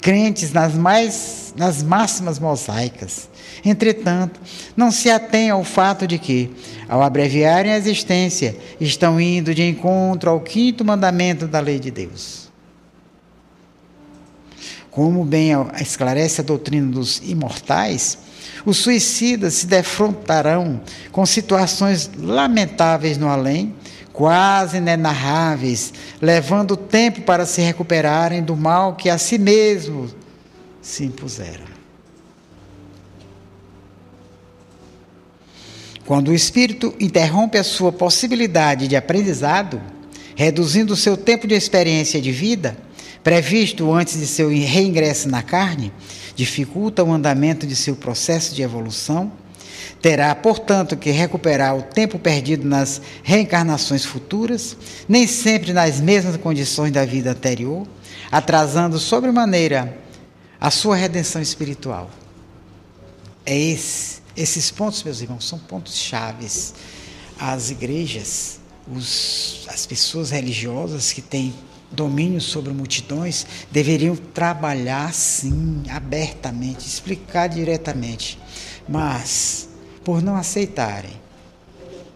crentes 0.00 0.52
nas 0.52 0.74
mais 0.74 1.44
nas 1.56 1.82
máximas 1.82 2.38
mosaicas, 2.38 3.28
Entretanto, 3.64 4.40
não 4.76 4.90
se 4.90 5.10
atém 5.10 5.50
ao 5.50 5.62
fato 5.62 6.06
de 6.06 6.18
que, 6.18 6.50
ao 6.88 7.02
abreviarem 7.02 7.72
a 7.72 7.76
existência, 7.76 8.56
estão 8.80 9.20
indo 9.20 9.54
de 9.54 9.62
encontro 9.62 10.30
ao 10.30 10.40
quinto 10.40 10.84
mandamento 10.84 11.46
da 11.46 11.60
lei 11.60 11.78
de 11.78 11.90
Deus. 11.90 12.44
Como 14.90 15.24
bem 15.24 15.50
esclarece 15.80 16.40
a 16.40 16.44
doutrina 16.44 16.90
dos 16.90 17.18
imortais, 17.24 18.18
os 18.64 18.78
suicidas 18.78 19.54
se 19.54 19.66
defrontarão 19.66 20.80
com 21.10 21.26
situações 21.26 22.10
lamentáveis 22.16 23.18
no 23.18 23.28
além, 23.28 23.74
quase 24.12 24.76
inenarráveis, 24.76 25.92
levando 26.22 26.76
tempo 26.76 27.22
para 27.22 27.44
se 27.44 27.60
recuperarem 27.60 28.42
do 28.42 28.54
mal 28.54 28.94
que 28.94 29.10
a 29.10 29.18
si 29.18 29.36
mesmos 29.36 30.14
se 30.80 31.04
impuseram. 31.04 31.74
Quando 36.06 36.28
o 36.28 36.34
espírito 36.34 36.94
interrompe 37.00 37.56
a 37.56 37.64
sua 37.64 37.90
possibilidade 37.90 38.86
de 38.86 38.96
aprendizado, 38.96 39.80
reduzindo 40.36 40.92
o 40.92 40.96
seu 40.96 41.16
tempo 41.16 41.46
de 41.46 41.54
experiência 41.54 42.20
de 42.20 42.30
vida, 42.30 42.76
previsto 43.22 43.90
antes 43.90 44.18
de 44.18 44.26
seu 44.26 44.50
reingresso 44.50 45.28
na 45.28 45.42
carne, 45.42 45.92
dificulta 46.36 47.02
o 47.02 47.12
andamento 47.12 47.66
de 47.66 47.74
seu 47.74 47.96
processo 47.96 48.54
de 48.54 48.62
evolução, 48.62 49.32
terá, 50.02 50.34
portanto, 50.34 50.94
que 50.94 51.10
recuperar 51.10 51.74
o 51.74 51.82
tempo 51.82 52.18
perdido 52.18 52.68
nas 52.68 53.00
reencarnações 53.22 54.04
futuras, 54.04 54.76
nem 55.08 55.26
sempre 55.26 55.72
nas 55.72 56.00
mesmas 56.00 56.36
condições 56.36 56.92
da 56.92 57.06
vida 57.06 57.30
anterior, 57.30 57.86
atrasando 58.30 58.98
sobremaneira 58.98 59.96
a 60.60 60.70
sua 60.70 60.96
redenção 60.96 61.40
espiritual. 61.40 62.10
É 63.46 63.58
esse, 63.58 64.13
esses 64.36 64.70
pontos, 64.70 65.02
meus 65.02 65.20
irmãos, 65.20 65.46
são 65.46 65.58
pontos 65.58 65.96
chaves. 65.96 66.74
As 67.38 67.70
igrejas, 67.70 68.60
os, 68.90 69.66
as 69.68 69.86
pessoas 69.86 70.30
religiosas 70.30 71.12
que 71.12 71.22
têm 71.22 71.54
domínio 71.90 72.40
sobre 72.40 72.72
multidões 72.72 73.46
deveriam 73.70 74.16
trabalhar 74.16 75.12
sim, 75.14 75.82
abertamente, 75.88 76.86
explicar 76.86 77.48
diretamente. 77.48 78.38
Mas, 78.88 79.68
por 80.04 80.20
não 80.20 80.36
aceitarem 80.36 81.12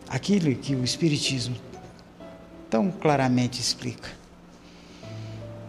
aquilo 0.08 0.54
que 0.56 0.74
o 0.74 0.84
Espiritismo 0.84 1.56
tão 2.68 2.90
claramente 2.90 3.60
explica, 3.60 4.10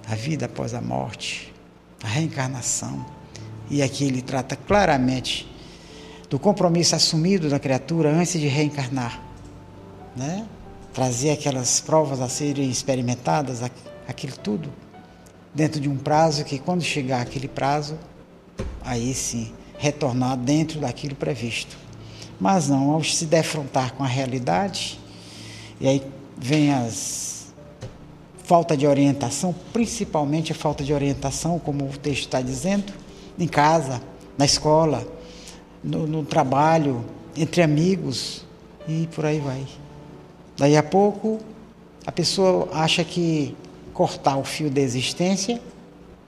a 0.07 0.15
vida 0.15 0.47
após 0.47 0.73
a 0.73 0.81
morte, 0.81 1.53
a 2.03 2.07
reencarnação, 2.07 3.05
e 3.69 3.83
aqui 3.83 4.03
ele 4.03 4.21
trata 4.21 4.55
claramente 4.55 5.48
do 6.29 6.37
compromisso 6.37 6.95
assumido 6.95 7.49
da 7.49 7.59
criatura 7.59 8.09
antes 8.09 8.39
de 8.39 8.47
reencarnar, 8.47 9.19
né? 10.15 10.45
trazer 10.93 11.31
aquelas 11.31 11.79
provas 11.79 12.21
a 12.21 12.29
serem 12.29 12.69
experimentadas, 12.69 13.61
aquilo 14.07 14.35
tudo, 14.37 14.69
dentro 15.53 15.79
de 15.79 15.89
um 15.89 15.97
prazo 15.97 16.43
que, 16.43 16.59
quando 16.59 16.83
chegar 16.83 17.21
aquele 17.21 17.47
prazo, 17.47 17.97
aí 18.83 19.13
sim, 19.13 19.51
retornar 19.77 20.37
dentro 20.37 20.79
daquilo 20.79 21.15
previsto. 21.15 21.77
Mas 22.39 22.69
não, 22.69 22.91
ao 22.91 23.03
se 23.03 23.25
defrontar 23.25 23.93
com 23.93 24.03
a 24.03 24.07
realidade, 24.07 24.99
e 25.79 25.87
aí 25.87 26.03
vem 26.37 26.73
as 26.73 27.39
falta 28.43 28.75
de 28.75 28.87
orientação, 28.87 29.53
principalmente 29.71 30.51
a 30.51 30.55
falta 30.55 30.83
de 30.83 30.91
orientação, 30.91 31.59
como 31.59 31.85
o 31.85 31.97
texto 31.97 32.23
está 32.23 32.41
dizendo, 32.41 32.91
em 33.37 33.47
casa, 33.47 34.01
na 34.35 34.43
escola, 34.43 35.05
no, 35.83 36.05
no 36.07 36.23
trabalho, 36.23 37.03
entre 37.35 37.61
amigos 37.61 38.45
e 38.87 39.07
por 39.13 39.25
aí 39.25 39.39
vai. 39.39 39.65
Daí 40.57 40.75
a 40.75 40.83
pouco 40.83 41.39
a 42.05 42.11
pessoa 42.11 42.69
acha 42.73 43.03
que 43.03 43.55
cortar 43.93 44.37
o 44.37 44.43
fio 44.43 44.69
da 44.69 44.81
existência, 44.81 45.61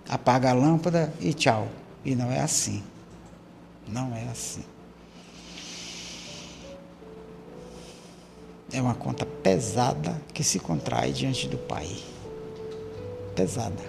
apaga 0.08 0.52
a 0.52 0.54
lâmpada 0.54 1.14
e 1.20 1.34
tchau. 1.34 1.68
E 2.04 2.16
não 2.16 2.32
é 2.32 2.40
assim. 2.40 2.84
Não 3.88 4.16
é 4.16 4.24
assim. 4.24 4.64
É 8.74 8.82
uma 8.82 8.94
conta 8.94 9.26
pesada 9.26 10.22
que 10.34 10.44
se 10.44 10.60
contrai 10.60 11.12
diante 11.12 11.48
do 11.48 11.58
Pai. 11.58 11.90
Pesada. 13.36 13.84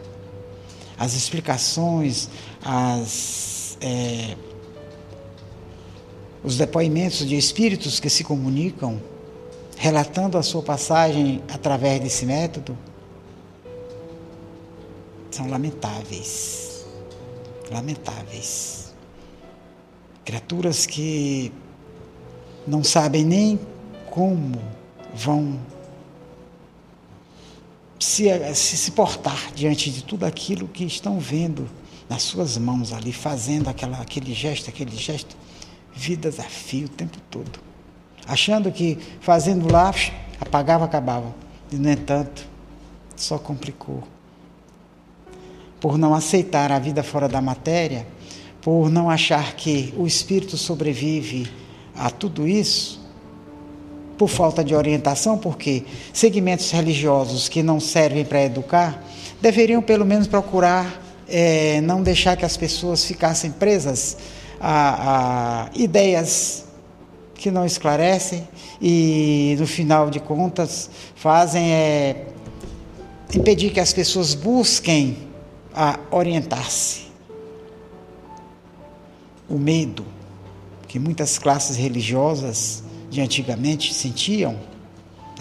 As 0.99 1.15
explicações, 1.15 2.29
as, 2.65 3.77
é, 3.81 4.37
os 6.43 6.57
depoimentos 6.57 7.27
de 7.27 7.37
espíritos 7.37 8.01
que 8.01 8.11
se 8.11 8.25
comunicam 8.25 9.01
relatando 9.77 10.39
a 10.39 10.43
sua 10.43 10.63
passagem 10.63 11.43
através 11.53 12.01
desse 12.01 12.25
método, 12.25 12.77
são 15.31 15.49
lamentáveis. 15.49 16.85
Lamentáveis. 17.71 18.93
Criaturas 20.25 20.87
que 20.87 21.53
não 22.67 22.85
sabem 22.85 23.25
nem 23.25 23.59
como 24.11 24.61
vão 25.15 25.59
se, 27.99 28.25
se, 28.55 28.77
se 28.77 28.91
portar 28.91 29.53
diante 29.55 29.91
de 29.91 30.05
tudo 30.05 30.25
aquilo 30.25 30.69
que 30.69 30.85
estão 30.85 31.19
vendo 31.19 31.69
nas 32.09 32.23
suas 32.23 32.59
mãos 32.59 32.93
ali, 32.93 33.13
fazendo 33.13 33.69
aquela, 33.69 33.99
aquele 33.99 34.35
gesto, 34.35 34.69
aquele 34.69 34.95
gesto, 34.97 35.37
vidas 35.95 36.39
a 36.41 36.45
fio 36.45 36.87
o 36.87 36.91
tempo 36.91 37.19
todo 37.31 37.73
achando 38.27 38.71
que 38.71 38.99
fazendo 39.21 39.71
lá, 39.71 39.95
apagava, 40.41 40.85
acabava. 40.85 41.35
E, 41.71 41.77
no 41.77 41.91
entanto, 41.91 42.47
só 43.17 43.39
complicou. 43.39 44.03
Por 45.81 45.99
não 45.99 46.15
aceitar 46.15 46.71
a 46.71 46.79
vida 46.79 47.03
fora 47.03 47.29
da 47.29 47.41
matéria, 47.41 48.07
por 48.61 48.91
não 48.91 49.11
achar 49.11 49.55
que 49.55 49.93
o 49.97 50.07
espírito 50.07 50.57
sobrevive 50.57 51.51
a 51.97 52.09
tudo 52.11 52.47
isso, 52.47 53.01
por 54.17 54.29
falta 54.29 54.63
de 54.63 54.75
orientação, 54.75 55.37
porque 55.37 55.85
segmentos 56.13 56.71
religiosos 56.71 57.49
que 57.49 57.63
não 57.63 57.81
servem 57.81 58.25
para 58.25 58.43
educar 58.43 59.03
deveriam 59.41 59.83
pelo 59.83 60.07
menos 60.07 60.29
procurar 60.29 61.03
é, 61.29 61.81
não 61.81 62.03
deixar 62.03 62.37
que 62.37 62.45
as 62.45 62.57
pessoas 62.57 63.05
ficassem 63.05 63.51
presas 63.51 64.17
a, 64.63 65.65
a 65.65 65.71
ideias 65.75 66.65
que 67.35 67.51
não 67.51 67.67
esclarecem 67.67 68.47
e, 68.81 69.57
no 69.59 69.67
final 69.67 70.09
de 70.09 70.21
contas, 70.21 70.89
fazem 71.17 71.73
é, 71.73 72.27
impedir 73.35 73.73
que 73.73 73.81
as 73.81 73.93
pessoas 73.93 74.35
busquem 74.35 75.29
a 75.75 75.99
orientar-se. 76.13 77.03
O 79.51 79.59
medo 79.59 80.07
que 80.87 80.99
muitas 80.99 81.39
classes 81.39 81.77
religiosas 81.77 82.85
de 83.11 83.21
antigamente 83.21 83.93
sentiam 83.93 84.57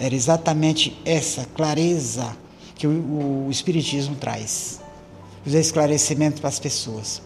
era 0.00 0.14
exatamente 0.14 1.00
essa 1.04 1.46
clareza 1.54 2.36
que 2.74 2.86
o, 2.86 3.46
o 3.46 3.48
Espiritismo 3.50 4.16
traz 4.16 4.80
os 5.46 5.54
esclarecimentos 5.54 6.40
para 6.40 6.48
as 6.48 6.58
pessoas. 6.58 7.22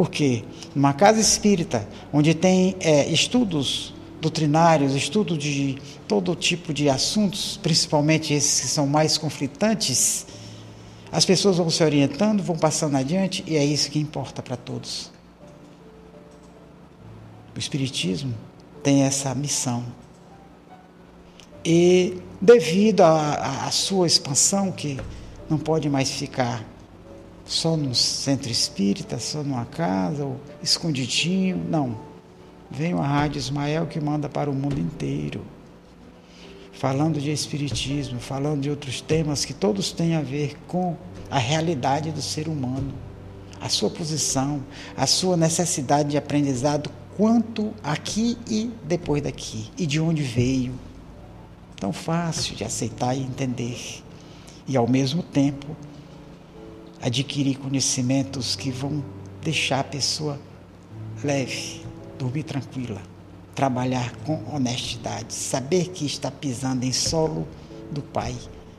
Porque 0.00 0.44
numa 0.74 0.94
casa 0.94 1.20
espírita, 1.20 1.86
onde 2.10 2.32
tem 2.32 2.74
é, 2.80 3.06
estudos 3.10 3.92
doutrinários, 4.18 4.94
estudo 4.94 5.36
de 5.36 5.76
todo 6.08 6.34
tipo 6.34 6.72
de 6.72 6.88
assuntos, 6.88 7.60
principalmente 7.62 8.32
esses 8.32 8.62
que 8.62 8.66
são 8.68 8.86
mais 8.86 9.18
conflitantes, 9.18 10.26
as 11.12 11.26
pessoas 11.26 11.58
vão 11.58 11.68
se 11.68 11.84
orientando, 11.84 12.42
vão 12.42 12.56
passando 12.56 12.96
adiante 12.96 13.44
e 13.46 13.56
é 13.56 13.62
isso 13.62 13.90
que 13.90 13.98
importa 13.98 14.40
para 14.40 14.56
todos. 14.56 15.12
O 17.54 17.58
Espiritismo 17.58 18.34
tem 18.82 19.02
essa 19.02 19.34
missão. 19.34 19.84
E 21.62 22.16
devido 22.40 23.02
à 23.02 23.70
sua 23.70 24.06
expansão, 24.06 24.72
que 24.72 24.98
não 25.50 25.58
pode 25.58 25.90
mais 25.90 26.10
ficar 26.10 26.64
só 27.50 27.76
no 27.76 27.92
centro 27.96 28.48
espírita, 28.48 29.18
só 29.18 29.42
numa 29.42 29.64
casa, 29.64 30.24
ou 30.24 30.40
escondidinho, 30.62 31.56
não 31.56 32.10
Vem 32.70 32.92
a 32.92 33.02
Rádio 33.02 33.40
Ismael 33.40 33.88
que 33.88 34.00
manda 34.00 34.28
para 34.28 34.48
o 34.48 34.54
mundo 34.54 34.78
inteiro, 34.78 35.42
falando 36.72 37.20
de 37.20 37.32
Espiritismo, 37.32 38.20
falando 38.20 38.60
de 38.60 38.70
outros 38.70 39.00
temas 39.00 39.44
que 39.44 39.52
todos 39.52 39.90
têm 39.90 40.14
a 40.14 40.20
ver 40.20 40.56
com 40.68 40.96
a 41.28 41.38
realidade 41.38 42.12
do 42.12 42.22
ser 42.22 42.46
humano, 42.46 42.94
a 43.60 43.68
sua 43.68 43.90
posição, 43.90 44.62
a 44.96 45.04
sua 45.04 45.36
necessidade 45.36 46.10
de 46.10 46.16
aprendizado 46.16 46.88
quanto 47.16 47.72
aqui 47.82 48.38
e 48.48 48.70
depois 48.84 49.20
daqui, 49.20 49.68
e 49.76 49.84
de 49.84 49.98
onde 49.98 50.22
veio. 50.22 50.74
Tão 51.74 51.92
fácil 51.92 52.54
de 52.54 52.62
aceitar 52.62 53.16
e 53.16 53.20
entender. 53.20 54.00
E 54.68 54.76
ao 54.76 54.86
mesmo 54.86 55.24
tempo 55.24 55.74
adquirir 57.00 57.58
conhecimentos 57.58 58.54
que 58.54 58.70
vão 58.70 59.02
deixar 59.42 59.80
a 59.80 59.84
pessoa 59.84 60.38
leve, 61.24 61.82
dormir 62.18 62.42
tranquila, 62.42 63.00
trabalhar 63.54 64.14
com 64.24 64.42
honestidade, 64.54 65.32
saber 65.32 65.88
que 65.88 66.04
está 66.04 66.30
pisando 66.30 66.84
em 66.84 66.92
solo 66.92 67.46
do 67.90 68.02
Pai, 68.02 68.34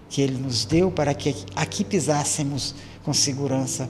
que 0.10 0.21
Ele 0.21 0.38
nos 0.38 0.65
deu 0.65 0.91
para 0.91 1.13
que 1.13 1.36
aqui 1.55 1.84
pisássemos 1.84 2.75
com 3.03 3.13
segurança 3.13 3.89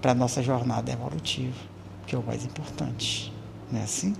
para 0.00 0.12
a 0.12 0.14
nossa 0.14 0.42
jornada 0.42 0.92
evolutiva, 0.92 1.56
que 2.06 2.14
é 2.14 2.18
o 2.18 2.22
mais 2.22 2.44
importante. 2.44 3.32
Não 3.70 3.80
é 3.80 3.84
assim? 3.84 4.14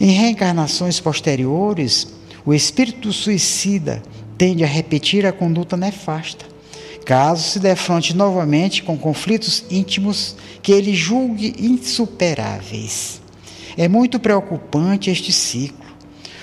Em 0.00 0.12
reencarnações 0.12 1.00
posteriores, 1.00 2.17
o 2.48 2.54
espírito 2.54 3.12
suicida 3.12 4.02
tende 4.38 4.64
a 4.64 4.66
repetir 4.66 5.26
a 5.26 5.32
conduta 5.32 5.76
nefasta, 5.76 6.46
caso 7.04 7.46
se 7.46 7.58
defronte 7.58 8.16
novamente 8.16 8.82
com 8.82 8.96
conflitos 8.96 9.66
íntimos 9.70 10.34
que 10.62 10.72
ele 10.72 10.94
julgue 10.94 11.54
insuperáveis. 11.58 13.20
É 13.76 13.86
muito 13.86 14.18
preocupante 14.18 15.10
este 15.10 15.30
ciclo. 15.30 15.84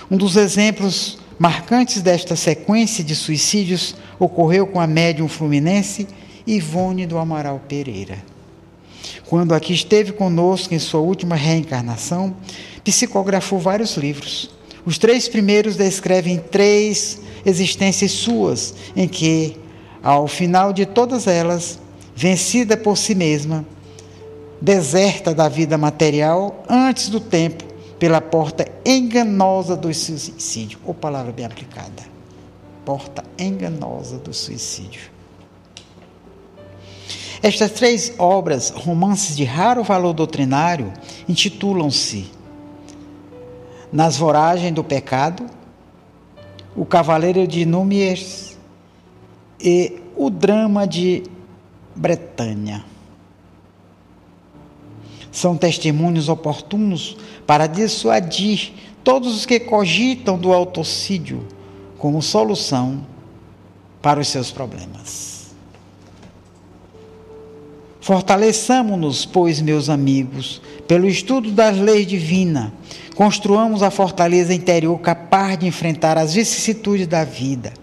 Um 0.09 0.15
dos 0.15 0.35
exemplos 0.35 1.17
marcantes 1.39 2.03
desta 2.03 2.35
sequência 2.35 3.03
de 3.03 3.15
suicídios 3.15 3.95
ocorreu 4.19 4.67
com 4.67 4.79
a 4.79 4.85
médium 4.85 5.27
fluminense 5.27 6.07
Ivone 6.45 7.07
do 7.07 7.17
Amaral 7.17 7.59
Pereira. 7.67 8.23
Quando 9.25 9.55
aqui 9.55 9.73
esteve 9.73 10.11
conosco 10.11 10.71
em 10.71 10.77
sua 10.77 10.99
última 10.99 11.35
reencarnação, 11.35 12.37
psicografou 12.83 13.57
vários 13.57 13.97
livros. 13.97 14.53
Os 14.85 14.97
três 14.97 15.27
primeiros 15.27 15.75
descrevem 15.75 16.37
três 16.37 17.19
existências 17.45 18.11
suas, 18.11 18.75
em 18.95 19.07
que, 19.07 19.57
ao 20.03 20.27
final 20.27 20.71
de 20.71 20.85
todas 20.85 21.25
elas, 21.25 21.79
vencida 22.15 22.77
por 22.77 22.95
si 22.97 23.15
mesma, 23.15 23.65
deserta 24.61 25.33
da 25.33 25.49
vida 25.49 25.77
material 25.77 26.63
antes 26.69 27.09
do 27.09 27.19
tempo, 27.19 27.63
pela 27.97 28.21
porta 28.21 28.67
enganosa 28.85 29.75
do 29.75 29.91
suicídio. 29.93 30.77
Ou 30.85 30.93
palavra 30.93 31.31
bem 31.31 31.45
aplicada. 31.45 32.03
Porta 32.83 33.23
enganosa 33.39 34.17
do 34.17 34.33
suicídio. 34.33 35.15
Estas 37.41 37.71
três 37.71 38.13
obras, 38.17 38.69
romances 38.69 39.35
de 39.35 39.43
raro 39.43 39.83
valor 39.83 40.13
doutrinário, 40.13 40.91
intitulam-se 41.27 42.34
Nas 43.91 44.17
Voragens 44.17 44.73
do 44.73 44.83
Pecado, 44.83 45.45
O 46.75 46.85
Cavaleiro 46.85 47.47
de 47.47 47.65
Númiers 47.65 48.57
e 49.59 50.01
O 50.15 50.29
Drama 50.29 50.87
de 50.87 51.23
Bretanha. 51.95 52.85
São 55.31 55.57
testemunhos 55.57 56.29
oportunos 56.29 57.17
para 57.45 57.67
dissuadir 57.67 58.73
todos 59.03 59.35
os 59.35 59.45
que 59.45 59.59
cogitam 59.59 60.37
do 60.37 60.51
autocídio 60.51 61.45
como 61.97 62.21
solução 62.21 63.05
para 64.01 64.19
os 64.19 64.27
seus 64.27 64.51
problemas. 64.51 65.35
Fortaleçamo-nos, 68.05 69.25
pois, 69.25 69.59
meus 69.59 69.89
amigos, 69.89 70.61
pelo 70.87 71.07
estudo 71.07 71.51
das 71.51 71.77
leis 71.77 72.05
divinas, 72.07 72.71
construamos 73.15 73.81
a 73.81 73.89
fortaleza 73.89 74.53
interior 74.53 74.99
capaz 74.99 75.57
de 75.57 75.65
enfrentar 75.65 76.17
as 76.17 76.33
vicissitudes 76.33 77.07
da 77.07 77.23
vida. 77.23 77.73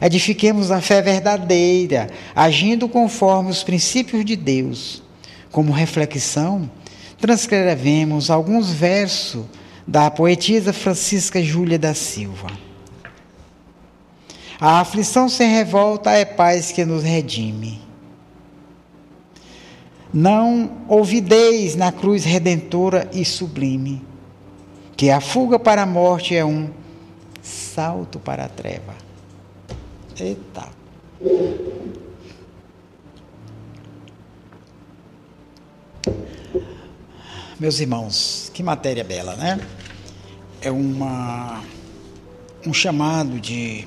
Edifiquemos 0.00 0.70
a 0.70 0.80
fé 0.80 1.00
verdadeira, 1.00 2.10
agindo 2.34 2.88
conforme 2.88 3.50
os 3.50 3.62
princípios 3.62 4.24
de 4.24 4.34
Deus. 4.34 5.02
Como 5.50 5.72
reflexão, 5.72 6.68
transcrevemos 7.18 8.30
alguns 8.30 8.70
versos 8.70 9.44
da 9.86 10.10
poetisa 10.10 10.72
Francisca 10.72 11.42
Júlia 11.42 11.78
da 11.78 11.94
Silva. 11.94 12.48
A 14.60 14.80
aflição 14.80 15.28
sem 15.28 15.50
revolta 15.50 16.10
é 16.10 16.24
paz 16.24 16.72
que 16.72 16.84
nos 16.84 17.02
redime. 17.02 17.80
Não 20.12 20.84
ouvideis 20.88 21.74
na 21.74 21.90
cruz 21.90 22.24
redentora 22.24 23.08
e 23.12 23.24
sublime, 23.24 24.04
que 24.94 25.08
a 25.10 25.20
fuga 25.20 25.58
para 25.58 25.82
a 25.82 25.86
morte 25.86 26.36
é 26.36 26.44
um 26.44 26.70
salto 27.40 28.18
para 28.18 28.44
a 28.44 28.48
treva. 28.48 28.94
Eita. 30.18 30.68
Meus 37.58 37.80
irmãos, 37.80 38.50
que 38.52 38.62
matéria 38.62 39.04
bela, 39.04 39.34
né? 39.36 39.58
É 40.60 40.70
uma 40.70 41.62
um 42.66 42.72
chamado 42.72 43.40
de 43.40 43.86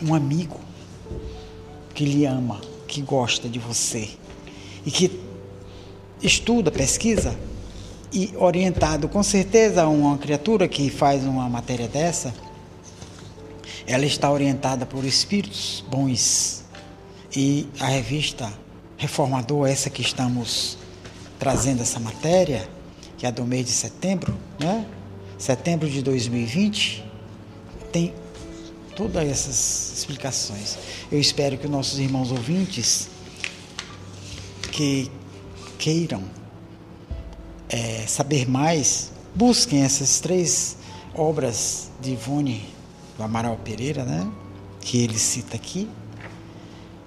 um 0.00 0.14
amigo 0.14 0.60
que 1.94 2.04
lhe 2.04 2.26
ama, 2.26 2.60
que 2.86 3.00
gosta 3.00 3.48
de 3.48 3.58
você 3.58 4.10
e 4.84 4.90
que 4.90 5.31
estuda, 6.22 6.70
pesquisa 6.70 7.36
e 8.12 8.32
orientado 8.36 9.08
com 9.08 9.22
certeza 9.22 9.86
uma 9.86 10.18
criatura 10.18 10.68
que 10.68 10.90
faz 10.90 11.24
uma 11.24 11.48
matéria 11.48 11.88
dessa, 11.88 12.34
ela 13.86 14.04
está 14.04 14.30
orientada 14.30 14.84
por 14.84 15.04
espíritos 15.04 15.84
bons. 15.88 16.62
E 17.34 17.66
a 17.80 17.86
revista 17.86 18.52
Reformador, 18.96 19.66
essa 19.66 19.88
que 19.88 20.02
estamos 20.02 20.76
trazendo 21.38 21.82
essa 21.82 21.98
matéria, 21.98 22.68
que 23.16 23.26
é 23.26 23.32
do 23.32 23.44
mês 23.44 23.66
de 23.66 23.72
setembro, 23.72 24.36
né? 24.60 24.86
Setembro 25.38 25.88
de 25.88 26.02
2020, 26.02 27.04
tem 27.90 28.14
todas 28.94 29.26
essas 29.28 29.98
explicações. 29.98 30.78
Eu 31.10 31.18
espero 31.18 31.58
que 31.58 31.66
nossos 31.66 31.98
irmãos 31.98 32.30
ouvintes 32.30 33.08
que 34.70 35.10
queiram 35.82 36.22
é, 37.68 38.06
saber 38.06 38.48
mais, 38.48 39.10
busquem 39.34 39.82
essas 39.82 40.20
três 40.20 40.76
obras 41.12 41.90
de 42.00 42.12
Ivone 42.12 42.64
do 43.16 43.24
Amaral 43.24 43.56
Pereira, 43.64 44.04
né? 44.04 44.30
que 44.80 45.02
ele 45.02 45.18
cita 45.18 45.56
aqui, 45.56 45.88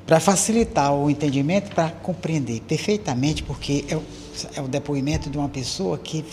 para 0.06 0.20
facilitar 0.20 0.94
o 0.94 1.10
entendimento, 1.10 1.74
para 1.74 1.90
compreender 1.90 2.60
perfeitamente, 2.64 3.44
porque 3.44 3.86
é 3.88 3.96
o, 3.96 4.04
é 4.56 4.62
o 4.62 4.68
depoimento 4.68 5.30
de 5.30 5.38
uma 5.38 5.48
pessoa 5.48 5.98
que 5.98 6.26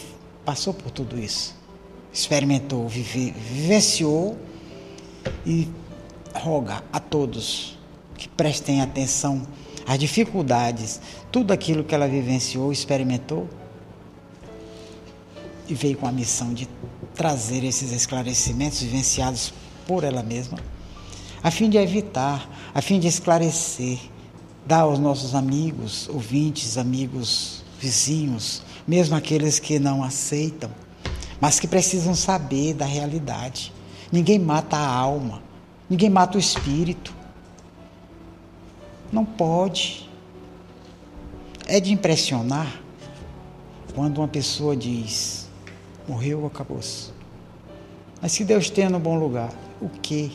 passou 0.44 0.74
por 0.74 0.90
tudo 0.90 1.16
isso, 1.16 1.54
experimentou, 2.12 2.88
vive, 2.88 3.30
vivenciou 3.30 4.36
e 5.46 5.68
roga 6.34 6.82
a 6.92 6.98
todos 6.98 7.78
que 8.16 8.26
prestem 8.28 8.82
atenção 8.82 9.46
as 9.86 9.98
dificuldades, 9.98 11.00
tudo 11.30 11.52
aquilo 11.52 11.84
que 11.84 11.94
ela 11.94 12.08
vivenciou, 12.08 12.72
experimentou, 12.72 13.48
e 15.68 15.74
veio 15.74 15.96
com 15.96 16.06
a 16.06 16.12
missão 16.12 16.52
de 16.52 16.68
trazer 17.14 17.64
esses 17.64 17.92
esclarecimentos 17.92 18.82
vivenciados 18.82 19.52
por 19.86 20.04
ela 20.04 20.22
mesma, 20.22 20.58
a 21.42 21.50
fim 21.50 21.68
de 21.68 21.76
evitar, 21.76 22.48
a 22.74 22.80
fim 22.80 23.00
de 23.00 23.08
esclarecer, 23.08 23.98
dar 24.66 24.80
aos 24.80 24.98
nossos 24.98 25.34
amigos, 25.34 26.08
ouvintes, 26.08 26.78
amigos, 26.78 27.64
vizinhos, 27.80 28.62
mesmo 28.86 29.16
aqueles 29.16 29.58
que 29.58 29.78
não 29.78 30.02
aceitam, 30.04 30.70
mas 31.40 31.58
que 31.58 31.66
precisam 31.66 32.14
saber 32.14 32.74
da 32.74 32.84
realidade. 32.84 33.72
Ninguém 34.10 34.38
mata 34.38 34.76
a 34.76 34.86
alma, 34.86 35.42
ninguém 35.90 36.08
mata 36.08 36.36
o 36.36 36.40
espírito. 36.40 37.12
Não 39.12 39.24
pode. 39.24 40.08
É 41.66 41.78
de 41.78 41.92
impressionar 41.92 42.80
quando 43.94 44.18
uma 44.18 44.28
pessoa 44.28 44.74
diz: 44.74 45.48
morreu, 46.08 46.46
acabou-se. 46.46 47.10
Mas 48.20 48.32
se 48.32 48.44
Deus 48.44 48.70
tenha 48.70 48.88
no 48.88 48.98
bom 48.98 49.18
lugar, 49.18 49.52
o 49.80 49.88
quê? 49.88 50.30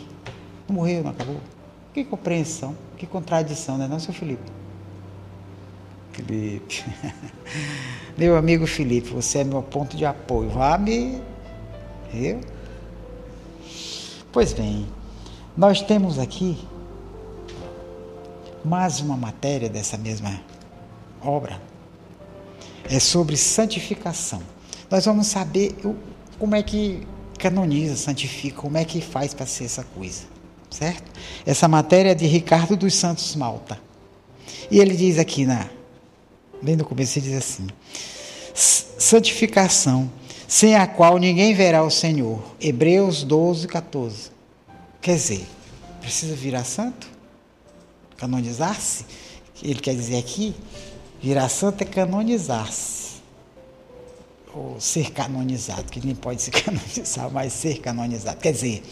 Não 0.67 0.75
morreu, 0.75 1.03
não 1.03 1.11
acabou? 1.11 1.39
Que 1.93 2.03
compreensão, 2.03 2.77
que 2.97 3.07
contradição, 3.07 3.77
não 3.77 3.85
é 3.85 3.87
não, 3.87 3.99
seu 3.99 4.13
Felipe? 4.13 4.51
Felipe. 6.11 6.83
meu 8.17 8.35
amigo 8.35 8.67
Felipe, 8.67 9.09
você 9.09 9.39
é 9.39 9.43
meu 9.43 9.63
ponto 9.63 9.95
de 9.95 10.05
apoio. 10.05 10.49
Vá 10.49 10.77
me. 10.77 11.21
Eu? 12.13 12.41
Pois 14.31 14.53
bem, 14.53 14.85
nós 15.55 15.81
temos 15.81 16.19
aqui 16.19 16.57
mais 18.67 18.99
uma 18.99 19.15
matéria 19.15 19.69
dessa 19.69 19.97
mesma 19.97 20.41
obra 21.21 21.61
é 22.89 22.99
sobre 22.99 23.37
santificação. 23.37 24.41
Nós 24.91 25.05
vamos 25.05 25.27
saber 25.27 25.73
como 26.37 26.53
é 26.53 26.61
que 26.61 27.07
canoniza, 27.39 27.95
santifica, 27.95 28.61
como 28.61 28.77
é 28.77 28.83
que 28.83 28.99
faz 28.99 29.33
para 29.33 29.45
ser 29.45 29.65
essa 29.65 29.83
coisa, 29.83 30.23
certo? 30.69 31.09
Essa 31.45 31.67
matéria 31.67 32.11
é 32.11 32.15
de 32.15 32.25
Ricardo 32.25 32.75
dos 32.75 32.93
Santos 32.93 33.35
Malta. 33.35 33.79
E 34.69 34.79
ele 34.79 34.95
diz 34.95 35.17
aqui 35.17 35.45
na 35.45 35.69
bem 36.61 36.75
no 36.75 36.83
começo 36.83 37.19
ele 37.19 37.29
diz 37.29 37.37
assim: 37.37 37.67
santificação, 38.53 40.11
sem 40.45 40.75
a 40.75 40.85
qual 40.85 41.17
ninguém 41.17 41.53
verá 41.53 41.83
o 41.83 41.89
Senhor. 41.89 42.43
Hebreus 42.59 43.23
12, 43.23 43.67
14. 43.67 44.31
Quer 44.99 45.15
dizer, 45.15 45.45
precisa 46.01 46.35
virar 46.35 46.65
santo? 46.65 47.16
Canonizar-se, 48.17 49.05
ele 49.61 49.79
quer 49.79 49.95
dizer 49.95 50.17
aqui, 50.17 50.55
virar 51.21 51.49
santo 51.49 51.81
é 51.81 51.85
canonizar-se. 51.85 53.17
Ou 54.53 54.79
ser 54.79 55.11
canonizado, 55.11 55.83
que 55.83 56.03
nem 56.03 56.15
pode 56.15 56.41
se 56.41 56.49
canonizar, 56.51 57.29
mas 57.31 57.53
ser 57.53 57.79
canonizado. 57.79 58.37
Quer 58.39 58.51
dizer, 58.51 58.83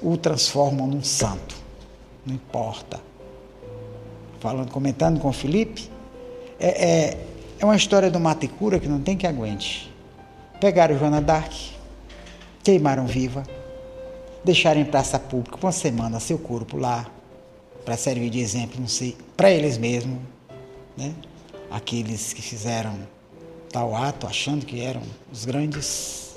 o 0.00 0.16
transformam 0.16 0.86
num 0.86 1.02
santo. 1.02 1.56
Não 2.24 2.34
importa. 2.34 3.00
Falando, 4.38 4.70
comentando 4.70 5.20
com 5.20 5.28
o 5.28 5.32
Felipe, 5.32 5.90
é, 6.58 6.68
é, 6.68 7.26
é 7.58 7.64
uma 7.64 7.76
história 7.76 8.10
do 8.10 8.20
Maticura 8.20 8.78
que 8.78 8.88
não 8.88 9.00
tem 9.00 9.16
que 9.16 9.26
aguente. 9.26 9.92
Pegaram 10.60 10.98
Joana 10.98 11.20
Dark, 11.20 11.52
queimaram 12.62 13.06
viva, 13.06 13.42
deixaram 14.44 14.80
em 14.80 14.84
praça 14.84 15.18
pública 15.18 15.58
uma 15.60 15.72
semana 15.72 16.20
seu 16.20 16.38
corpo 16.38 16.76
lá, 16.76 17.06
para 17.90 17.96
servir 17.96 18.30
de 18.30 18.38
exemplo, 18.38 18.78
não 18.78 18.86
sei, 18.86 19.16
para 19.36 19.50
eles 19.50 19.76
mesmos, 19.76 20.20
né? 20.96 21.12
aqueles 21.68 22.32
que 22.32 22.40
fizeram 22.40 22.96
tal 23.68 23.96
ato 23.96 24.28
achando 24.28 24.64
que 24.64 24.80
eram 24.80 25.02
os 25.32 25.44
grandes. 25.44 26.36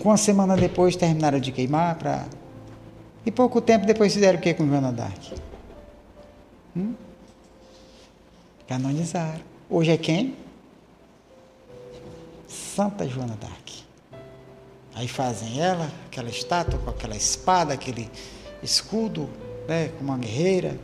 Com 0.00 0.10
uma 0.10 0.16
semana 0.16 0.56
depois 0.56 0.94
terminaram 0.94 1.40
de 1.40 1.50
queimar 1.50 1.96
para. 1.96 2.24
E 3.26 3.32
pouco 3.32 3.60
tempo 3.60 3.84
depois 3.84 4.14
fizeram 4.14 4.38
o 4.38 4.40
que 4.40 4.54
com 4.54 4.64
Joana 4.64 4.92
Dark? 4.92 5.18
Hum? 6.76 6.94
Canonizaram. 8.68 9.40
Hoje 9.68 9.90
é 9.90 9.96
quem? 9.96 10.36
Santa 12.46 13.08
Joana 13.08 13.36
Dark. 13.40 13.70
Aí 14.94 15.08
fazem 15.08 15.60
ela, 15.60 15.90
aquela 16.06 16.30
estátua 16.30 16.78
com 16.78 16.90
aquela 16.90 17.16
espada, 17.16 17.74
aquele 17.74 18.08
escudo, 18.62 19.28
né, 19.68 19.90
com 19.98 20.04
uma 20.04 20.18
guerreira, 20.18 20.78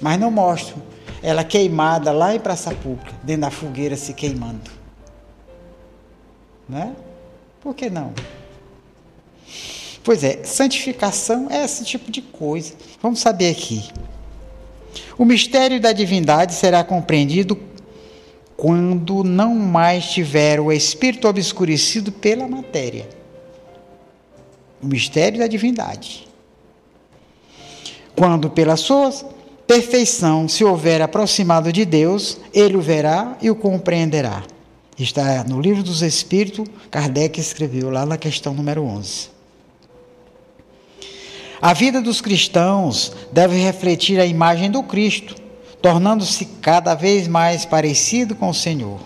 mas 0.00 0.18
não 0.18 0.30
mostram 0.30 0.82
ela 1.22 1.44
queimada 1.44 2.12
lá 2.12 2.34
em 2.34 2.40
praça 2.40 2.74
pública, 2.74 3.12
dentro 3.22 3.42
da 3.42 3.50
fogueira 3.50 3.96
se 3.96 4.14
queimando. 4.14 4.70
Né? 6.68 6.94
Por 7.60 7.74
que 7.74 7.90
não? 7.90 8.12
Pois 10.04 10.22
é, 10.22 10.44
santificação 10.44 11.48
é 11.50 11.64
esse 11.64 11.84
tipo 11.84 12.10
de 12.10 12.22
coisa. 12.22 12.74
Vamos 13.02 13.20
saber 13.20 13.50
aqui. 13.50 13.88
O 15.16 15.24
mistério 15.24 15.80
da 15.80 15.92
divindade 15.92 16.54
será 16.54 16.84
compreendido 16.84 17.58
quando 18.56 19.22
não 19.24 19.54
mais 19.54 20.10
tiver 20.10 20.60
o 20.60 20.72
espírito 20.72 21.28
obscurecido 21.28 22.10
pela 22.12 22.46
matéria. 22.46 23.08
O 24.80 24.86
mistério 24.86 25.38
da 25.38 25.46
divindade. 25.46 26.27
Quando, 28.18 28.50
pela 28.50 28.76
sua 28.76 29.12
perfeição, 29.64 30.48
se 30.48 30.64
houver 30.64 31.00
aproximado 31.00 31.72
de 31.72 31.84
Deus, 31.84 32.36
ele 32.52 32.76
o 32.76 32.80
verá 32.80 33.38
e 33.40 33.48
o 33.48 33.54
compreenderá. 33.54 34.42
Está 34.98 35.44
no 35.44 35.60
livro 35.60 35.84
dos 35.84 36.02
Espíritos, 36.02 36.66
Kardec 36.90 37.38
escreveu 37.38 37.90
lá 37.90 38.04
na 38.04 38.18
questão 38.18 38.52
número 38.52 38.82
11. 38.82 39.28
A 41.62 41.72
vida 41.72 42.02
dos 42.02 42.20
cristãos 42.20 43.12
deve 43.30 43.54
refletir 43.54 44.18
a 44.18 44.26
imagem 44.26 44.68
do 44.68 44.82
Cristo, 44.82 45.36
tornando-se 45.80 46.44
cada 46.60 46.96
vez 46.96 47.28
mais 47.28 47.64
parecido 47.64 48.34
com 48.34 48.48
o 48.48 48.54
Senhor. 48.54 48.98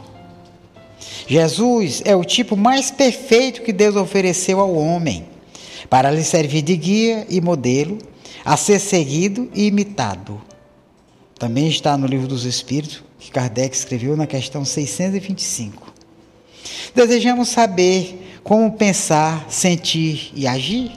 Jesus 1.26 2.00
é 2.06 2.16
o 2.16 2.24
tipo 2.24 2.56
mais 2.56 2.90
perfeito 2.90 3.60
que 3.60 3.74
Deus 3.74 3.94
ofereceu 3.94 4.58
ao 4.58 4.74
homem, 4.74 5.26
para 5.90 6.10
lhe 6.10 6.24
servir 6.24 6.62
de 6.62 6.78
guia 6.78 7.26
e 7.28 7.42
modelo 7.42 7.98
a 8.44 8.56
ser 8.56 8.78
seguido 8.78 9.50
e 9.54 9.66
imitado. 9.66 10.40
Também 11.38 11.68
está 11.68 11.96
no 11.96 12.06
Livro 12.06 12.28
dos 12.28 12.44
Espíritos, 12.44 13.02
que 13.18 13.30
Kardec 13.30 13.74
escreveu 13.74 14.16
na 14.16 14.26
questão 14.26 14.64
625. 14.64 15.92
Desejamos 16.94 17.48
saber 17.48 18.40
como 18.44 18.72
pensar, 18.72 19.46
sentir 19.48 20.32
e 20.34 20.46
agir? 20.46 20.92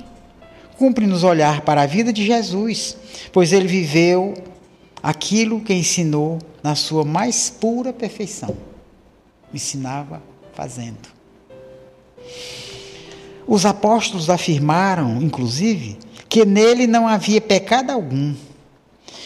Cumpre-nos 0.77 1.23
olhar 1.23 1.61
para 1.61 1.83
a 1.83 1.85
vida 1.85 2.11
de 2.11 2.25
Jesus, 2.25 2.97
pois 3.31 3.53
ele 3.53 3.67
viveu 3.67 4.33
aquilo 5.01 5.61
que 5.61 5.73
ensinou 5.73 6.39
na 6.63 6.75
sua 6.75 7.05
mais 7.05 7.49
pura 7.49 7.93
perfeição. 7.93 8.55
Ensinava 9.53 10.21
fazendo. 10.53 11.15
Os 13.47 13.65
apóstolos 13.65 14.29
afirmaram, 14.29 15.21
inclusive, 15.21 15.97
que 16.29 16.45
nele 16.45 16.87
não 16.87 17.07
havia 17.07 17.39
pecado 17.39 17.91
algum. 17.91 18.33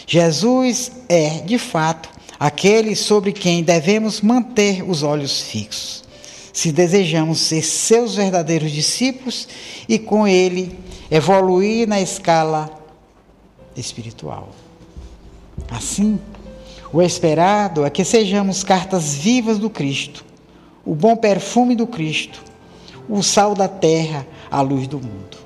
Jesus 0.06 0.92
é, 1.08 1.40
de 1.40 1.58
fato, 1.58 2.08
aquele 2.38 2.96
sobre 2.96 3.32
quem 3.32 3.62
devemos 3.62 4.20
manter 4.20 4.82
os 4.82 5.02
olhos 5.02 5.42
fixos, 5.42 6.04
se 6.52 6.72
desejamos 6.72 7.38
ser 7.38 7.62
seus 7.62 8.14
verdadeiros 8.14 8.72
discípulos 8.72 9.46
e 9.88 9.98
com 9.98 10.26
ele 10.26 10.78
evoluir 11.10 11.86
na 11.86 12.00
escala 12.00 12.70
espiritual. 13.76 14.48
Assim, 15.70 16.18
o 16.92 17.00
esperado 17.00 17.84
é 17.84 17.90
que 17.90 18.04
sejamos 18.04 18.64
cartas 18.64 19.14
vivas 19.14 19.58
do 19.58 19.70
Cristo, 19.70 20.24
o 20.84 20.94
bom 20.94 21.14
perfume 21.16 21.76
do 21.76 21.86
Cristo, 21.86 22.42
o 23.08 23.22
sal 23.22 23.54
da 23.54 23.68
terra, 23.68 24.26
a 24.50 24.60
luz 24.60 24.88
do 24.88 24.98
mundo. 24.98 25.38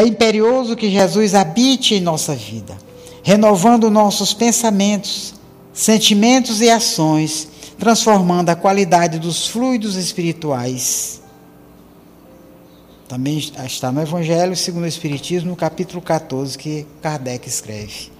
É 0.00 0.06
imperioso 0.06 0.76
que 0.76 0.88
Jesus 0.88 1.34
habite 1.34 1.94
em 1.94 2.00
nossa 2.00 2.34
vida, 2.34 2.74
renovando 3.22 3.90
nossos 3.90 4.32
pensamentos, 4.32 5.34
sentimentos 5.74 6.62
e 6.62 6.70
ações, 6.70 7.46
transformando 7.78 8.48
a 8.48 8.56
qualidade 8.56 9.18
dos 9.18 9.46
fluidos 9.46 9.96
espirituais. 9.96 11.20
Também 13.06 13.36
está 13.36 13.92
no 13.92 14.00
Evangelho 14.00 14.56
segundo 14.56 14.84
o 14.84 14.86
Espiritismo, 14.86 15.50
no 15.50 15.56
capítulo 15.56 16.00
14, 16.00 16.56
que 16.56 16.86
Kardec 17.02 17.46
escreve. 17.46 18.10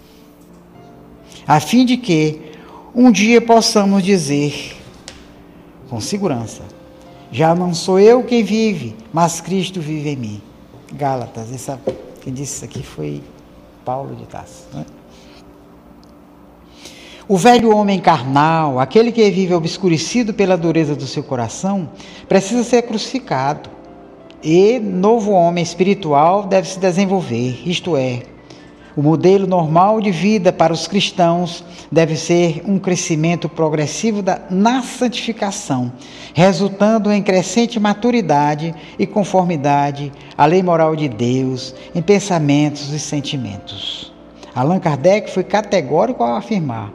A 1.47 1.61
fim 1.61 1.87
de 1.87 1.97
que 1.97 2.43
um 2.95 3.11
dia 3.11 3.41
possamos 3.41 4.03
dizer 4.03 4.77
com 5.89 5.99
segurança: 5.99 6.61
Já 7.33 7.55
não 7.55 7.73
sou 7.73 7.99
eu 7.99 8.23
quem 8.23 8.45
vive, 8.45 8.95
mas 9.11 9.41
Cristo 9.41 9.81
vive 9.81 10.11
em 10.11 10.17
mim. 10.17 10.50
Gálatas. 10.93 11.53
Essa, 11.53 11.81
quem 12.21 12.33
disse 12.33 12.57
isso 12.57 12.65
aqui 12.65 12.83
foi 12.83 13.23
Paulo 13.85 14.15
de 14.15 14.27
Tarso. 14.27 14.67
Né? 14.73 14.85
O 17.29 17.37
velho 17.37 17.75
homem 17.75 18.01
carnal, 18.01 18.81
aquele 18.81 19.13
que 19.13 19.31
vive 19.31 19.55
obscurecido 19.55 20.35
pela 20.35 20.57
dureza 20.57 20.97
do 20.97 21.07
seu 21.07 21.23
coração, 21.23 21.89
precisa 22.29 22.65
ser 22.65 22.83
crucificado. 22.83 23.71
E 24.43 24.81
novo 24.81 25.33
homem 25.33 25.63
espiritual 25.63 26.45
deve 26.45 26.67
se 26.67 26.79
desenvolver, 26.79 27.63
isto 27.65 27.97
é, 27.97 28.23
o 29.01 29.03
modelo 29.03 29.47
normal 29.47 29.99
de 29.99 30.11
vida 30.11 30.53
para 30.53 30.75
os 30.75 30.87
cristãos 30.87 31.65
deve 31.91 32.17
ser 32.17 32.63
um 32.67 32.79
crescimento 32.79 33.49
progressivo 33.49 34.21
da, 34.21 34.43
na 34.51 34.83
santificação, 34.83 35.91
resultando 36.35 37.11
em 37.11 37.23
crescente 37.23 37.81
maturidade 37.81 38.75
e 38.99 39.07
conformidade 39.07 40.13
à 40.37 40.45
lei 40.45 40.63
moral 40.63 40.95
de 40.95 41.09
Deus 41.09 41.75
em 41.95 42.03
pensamentos 42.03 42.93
e 42.93 42.99
sentimentos. 42.99 44.13
Allan 44.55 44.79
Kardec 44.79 45.31
foi 45.31 45.45
categórico 45.45 46.23
ao 46.23 46.37
afirmar: 46.37 46.93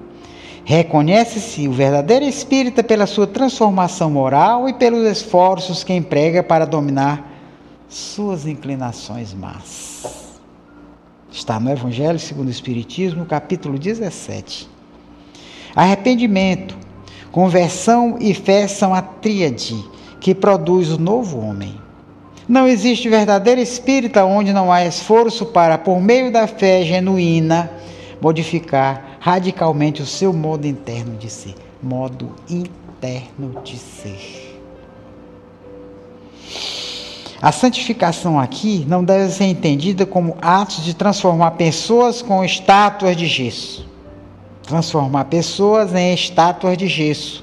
reconhece-se 0.63 1.67
o 1.67 1.71
verdadeiro 1.71 2.25
espírita 2.25 2.83
pela 2.83 3.07
sua 3.07 3.25
transformação 3.25 4.11
moral 4.11 4.69
e 4.69 4.75
pelos 4.75 5.07
esforços 5.07 5.83
que 5.83 5.91
emprega 5.91 6.43
para 6.43 6.65
dominar 6.65 7.31
suas 7.89 8.45
inclinações 8.45 9.33
más. 9.33 10.14
Está 11.35 11.59
no 11.59 11.69
Evangelho 11.69 12.17
segundo 12.17 12.47
o 12.47 12.51
Espiritismo, 12.51 13.25
capítulo 13.25 13.77
17. 13.77 14.69
Arrependimento, 15.75 16.77
conversão 17.29 18.15
e 18.21 18.33
fé 18.33 18.69
são 18.69 18.93
a 18.93 19.01
tríade 19.01 19.75
que 20.21 20.33
produz 20.33 20.91
o 20.91 20.97
novo 20.97 21.41
homem. 21.41 21.75
Não 22.47 22.65
existe 22.65 23.09
verdadeiro 23.09 23.59
espírita 23.59 24.23
onde 24.23 24.53
não 24.53 24.71
há 24.71 24.85
esforço 24.85 25.47
para, 25.47 25.77
por 25.77 25.99
meio 26.01 26.31
da 26.31 26.47
fé 26.47 26.85
genuína, 26.85 27.69
modificar 28.21 29.17
radicalmente 29.19 30.01
o 30.01 30.05
seu 30.05 30.31
modo 30.31 30.65
interno 30.65 31.17
de 31.17 31.29
ser. 31.29 31.55
Modo 31.83 32.33
interno 32.49 33.61
de 33.61 33.77
ser. 33.77 34.44
A 37.41 37.51
santificação 37.51 38.39
aqui 38.39 38.85
não 38.87 39.03
deve 39.03 39.31
ser 39.31 39.45
entendida 39.45 40.05
como 40.05 40.37
atos 40.41 40.83
de 40.83 40.93
transformar 40.93 41.51
pessoas 41.51 42.21
com 42.21 42.43
estátuas 42.43 43.15
de 43.15 43.27
gesso. 43.27 43.85
Transformar 44.63 45.25
pessoas 45.25 45.93
em 45.93 46.13
estátuas 46.13 46.77
de 46.77 46.87
gesso. 46.87 47.41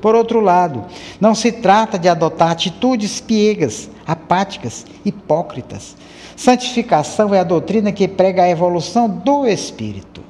Por 0.00 0.14
outro 0.14 0.40
lado, 0.40 0.84
não 1.20 1.34
se 1.34 1.50
trata 1.50 1.98
de 1.98 2.08
adotar 2.08 2.50
atitudes 2.50 3.20
piegas, 3.20 3.88
apáticas, 4.06 4.84
hipócritas. 5.04 5.96
Santificação 6.36 7.34
é 7.34 7.40
a 7.40 7.44
doutrina 7.44 7.92
que 7.92 8.08
prega 8.08 8.42
a 8.42 8.50
evolução 8.50 9.08
do 9.08 9.46
espírito. 9.46 10.20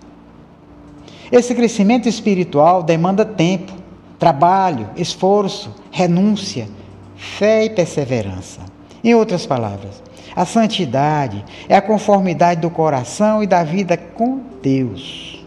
Esse 1.31 1.55
crescimento 1.55 2.09
espiritual 2.09 2.83
demanda 2.83 3.25
tempo, 3.25 3.73
trabalho, 4.19 4.91
esforço, 4.97 5.75
renúncia, 5.91 6.69
fé 7.17 7.65
e 7.65 7.71
perseverança. 7.71 8.72
Em 9.05 9.15
outras 9.15 9.45
palavras, 9.45 10.03
a 10.35 10.47
santidade 10.47 11.45
é 11.69 11.77
a 11.77 11.83
conformidade 11.83 12.61
do 12.61 12.71
coração 12.71 13.43
e 13.43 13.47
da 13.47 13.65
vida 13.65 13.97
com 13.97 14.41
Deus. 14.63 15.45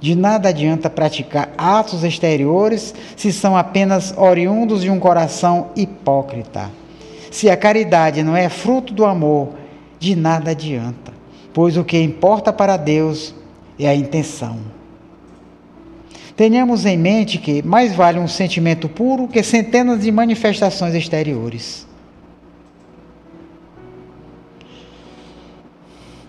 De 0.00 0.14
nada 0.14 0.48
adianta 0.48 0.88
praticar 0.88 1.50
atos 1.58 2.02
exteriores 2.02 2.94
se 3.14 3.30
são 3.30 3.54
apenas 3.54 4.14
oriundos 4.16 4.80
de 4.80 4.90
um 4.90 4.98
coração 4.98 5.68
hipócrita. 5.76 6.70
Se 7.30 7.50
a 7.50 7.56
caridade 7.56 8.22
não 8.22 8.34
é 8.34 8.48
fruto 8.48 8.94
do 8.94 9.04
amor, 9.04 9.50
de 9.98 10.16
nada 10.16 10.52
adianta, 10.52 11.12
pois 11.52 11.76
o 11.76 11.84
que 11.84 12.00
importa 12.00 12.50
para 12.50 12.78
Deus 12.78 13.34
é 13.78 13.86
a 13.86 13.94
intenção. 13.94 14.58
Tenhamos 16.34 16.86
em 16.86 16.96
mente 16.96 17.36
que 17.36 17.62
mais 17.62 17.92
vale 17.92 18.18
um 18.18 18.26
sentimento 18.26 18.88
puro 18.88 19.28
que 19.28 19.42
centenas 19.42 20.00
de 20.00 20.10
manifestações 20.10 20.94
exteriores. 20.94 21.89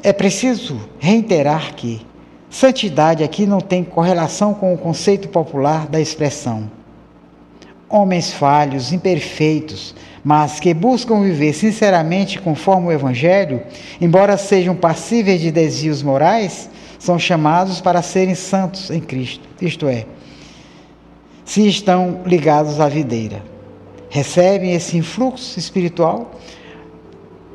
É 0.04 0.12
preciso 0.12 0.82
reiterar 1.00 1.76
que 1.76 2.06
santidade 2.50 3.24
aqui 3.24 3.46
não 3.46 3.62
tem 3.62 3.84
correlação 3.84 4.52
com 4.52 4.74
o 4.74 4.78
conceito 4.78 5.30
popular 5.30 5.86
da 5.86 6.02
expressão. 6.02 6.72
Homens 7.88 8.34
falhos, 8.34 8.92
imperfeitos, 8.92 9.94
mas 10.24 10.60
que 10.60 10.74
buscam 10.74 11.22
viver 11.22 11.54
sinceramente 11.54 12.40
conforme 12.40 12.88
o 12.88 12.92
Evangelho, 12.92 13.62
embora 14.00 14.38
sejam 14.38 14.76
passíveis 14.76 15.40
de 15.40 15.52
desvios 15.52 16.02
morais, 16.02 16.70
são 16.98 17.20
chamados 17.20 17.80
para 17.80 18.02
serem 18.02 18.34
santos 18.34 18.90
em 18.90 19.00
Cristo, 19.00 19.48
isto 19.62 19.88
é, 19.88 20.06
se 21.46 21.68
estão 21.68 22.22
ligados 22.26 22.80
à 22.80 22.88
videira. 22.88 23.44
Recebem 24.10 24.74
esse 24.74 24.98
influxo 24.98 25.58
espiritual 25.60 26.32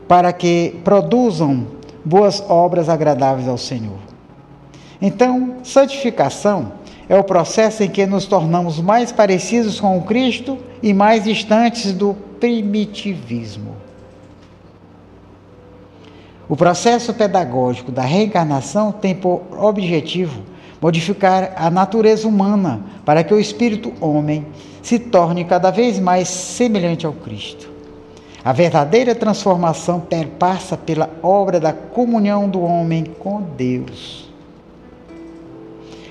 para 0.09 0.33
que 0.33 0.75
produzam 0.85 1.67
boas 2.07 2.41
obras 2.49 2.89
agradáveis 2.89 3.49
ao 3.49 3.59
Senhor. 3.59 3.99
Então, 5.03 5.57
santificação 5.65 6.73
é 7.09 7.19
o 7.19 7.25
processo 7.25 7.83
em 7.83 7.91
que 7.91 8.07
nos 8.07 8.27
tornamos 8.27 8.81
mais 8.81 9.11
parecidos 9.11 9.81
com 9.81 9.99
o 9.99 10.03
Cristo 10.03 10.57
e 10.81 10.95
mais 10.95 11.25
distantes 11.25 11.93
do 11.93 12.15
primitivismo. 12.39 13.75
O 16.49 16.57
processo 16.57 17.13
pedagógico 17.13 17.91
da 17.91 18.03
reencarnação 18.03 18.93
tem 18.93 19.13
por 19.13 19.43
objetivo 19.59 20.43
modificar 20.81 21.55
a 21.57 21.69
natureza 21.69 22.29
humana 22.29 22.85
para 23.05 23.25
que 23.25 23.35
o 23.35 23.41
espírito 23.41 23.93
homem 24.01 24.47
se 24.81 25.01
torne 25.01 25.45
cada 25.45 25.73
vez 25.73 25.99
mais 25.99 26.29
semelhante 26.29 27.05
ao 27.05 27.13
Cristo. 27.13 27.76
A 28.47 28.53
verdadeira 28.53 29.13
transformação 29.13 29.99
perpassa 29.99 30.77
pela 30.77 31.11
obra 31.21 31.59
da 31.59 31.73
comunhão 31.73 32.49
do 32.49 32.61
homem 32.61 33.03
com 33.19 33.43
Deus. 33.43 34.31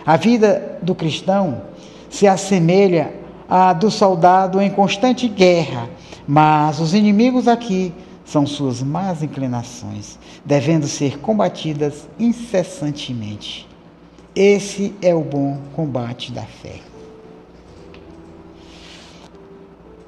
A 0.05 0.17
vida 0.17 0.77
do 0.81 0.93
cristão 0.93 1.61
se 2.09 2.27
assemelha 2.27 3.13
à 3.47 3.71
do 3.71 3.89
soldado 3.89 4.61
em 4.61 4.69
constante 4.69 5.29
guerra, 5.29 5.87
mas 6.27 6.81
os 6.81 6.93
inimigos 6.93 7.47
aqui 7.47 7.93
são 8.25 8.45
suas 8.45 8.83
más 8.83 9.23
inclinações, 9.23 10.19
devendo 10.43 10.89
ser 10.89 11.19
combatidas 11.19 12.05
incessantemente. 12.19 13.65
Esse 14.35 14.93
é 15.01 15.15
o 15.15 15.21
bom 15.21 15.57
combate 15.73 16.33
da 16.33 16.43
fé. 16.43 16.94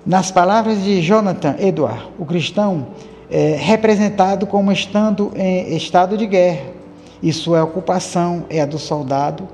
Nas 0.08 0.32
palavras 0.32 0.86
de 0.86 1.02
Jonathan 1.02 1.58
Edward, 1.60 2.08
o 2.18 2.26
cristão 2.26 2.88
é 3.30 3.58
representado 3.60 4.48
como 4.48 4.72
estando 4.72 5.34
em 5.36 5.76
estado 5.76 6.18
de 6.18 6.26
guerra, 6.26 6.68
e 7.22 7.34
sua 7.34 7.62
ocupação 7.66 8.46
é 8.50 8.62
a 8.62 8.66
do 8.66 8.80
soldado, 8.80 9.50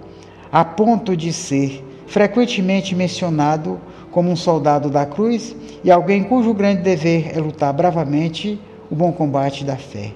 a 0.51 0.63
ponto 0.63 1.17
de 1.17 1.33
ser 1.33 1.83
frequentemente 2.05 2.93
mencionado 2.93 3.81
como 4.11 4.29
um 4.29 4.35
soldado 4.35 4.91
da 4.91 5.07
cruz 5.07 5.55
e 5.83 5.89
alguém 5.89 6.23
cujo 6.23 6.53
grande 6.53 6.83
dever 6.83 7.35
é 7.35 7.39
lutar 7.39 7.73
bravamente 7.73 8.61
o 8.91 8.95
bom 8.95 9.11
combate 9.11 9.63
da 9.63 9.75
fé. 9.75 10.11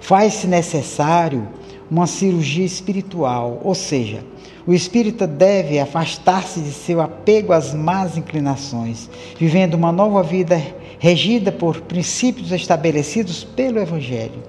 Faz-se 0.00 0.48
necessário 0.48 1.46
uma 1.88 2.08
cirurgia 2.08 2.66
espiritual, 2.66 3.60
ou 3.62 3.76
seja, 3.76 4.24
o 4.68 4.74
espírita 4.74 5.26
deve 5.26 5.80
afastar-se 5.80 6.60
de 6.60 6.72
seu 6.74 7.00
apego 7.00 7.54
às 7.54 7.72
más 7.72 8.18
inclinações, 8.18 9.08
vivendo 9.38 9.72
uma 9.72 9.90
nova 9.90 10.22
vida 10.22 10.60
regida 10.98 11.50
por 11.50 11.80
princípios 11.80 12.52
estabelecidos 12.52 13.42
pelo 13.42 13.78
Evangelho. 13.78 14.42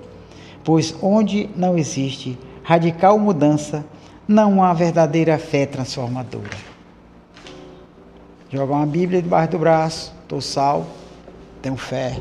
Pois 0.61 0.93
onde 1.01 1.49
não 1.55 1.77
existe 1.77 2.37
radical 2.61 3.17
mudança, 3.17 3.85
não 4.27 4.61
há 4.61 4.73
verdadeira 4.73 5.37
fé 5.37 5.65
transformadora. 5.65 6.57
Jogar 8.51 8.75
uma 8.75 8.85
Bíblia 8.85 9.21
debaixo 9.21 9.51
do 9.51 9.59
braço, 9.59 10.13
estou 10.23 10.41
salvo, 10.41 10.87
tenho 11.61 11.77
fé 11.77 12.19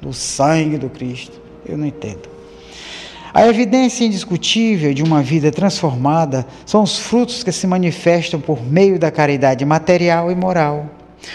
no 0.00 0.14
sangue 0.14 0.78
do 0.78 0.88
Cristo. 0.88 1.38
Eu 1.66 1.76
não 1.76 1.84
entendo. 1.84 2.37
A 3.38 3.46
evidência 3.46 4.04
indiscutível 4.04 4.92
de 4.92 5.00
uma 5.00 5.22
vida 5.22 5.52
transformada 5.52 6.44
são 6.66 6.82
os 6.82 6.98
frutos 6.98 7.44
que 7.44 7.52
se 7.52 7.68
manifestam 7.68 8.40
por 8.40 8.60
meio 8.60 8.98
da 8.98 9.12
caridade 9.12 9.64
material 9.64 10.28
e 10.28 10.34
moral. 10.34 10.86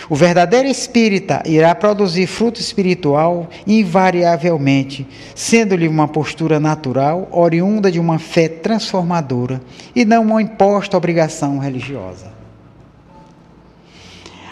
O 0.09 0.15
verdadeiro 0.15 0.67
espírita 0.67 1.41
irá 1.45 1.73
produzir 1.73 2.27
fruto 2.27 2.59
espiritual 2.59 3.47
invariavelmente, 3.65 5.07
sendo-lhe 5.33 5.87
uma 5.87 6.05
postura 6.05 6.59
natural, 6.59 7.29
oriunda 7.31 7.89
de 7.89 8.01
uma 8.01 8.19
fé 8.19 8.49
transformadora 8.49 9.61
e 9.95 10.03
não 10.03 10.23
uma 10.23 10.41
imposta 10.41 10.97
obrigação 10.97 11.57
religiosa. 11.57 12.33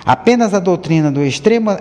Apenas 0.05 0.53
a 0.53 0.59
doutrina 0.59 1.11
do 1.11 1.21
extremo 1.21 1.77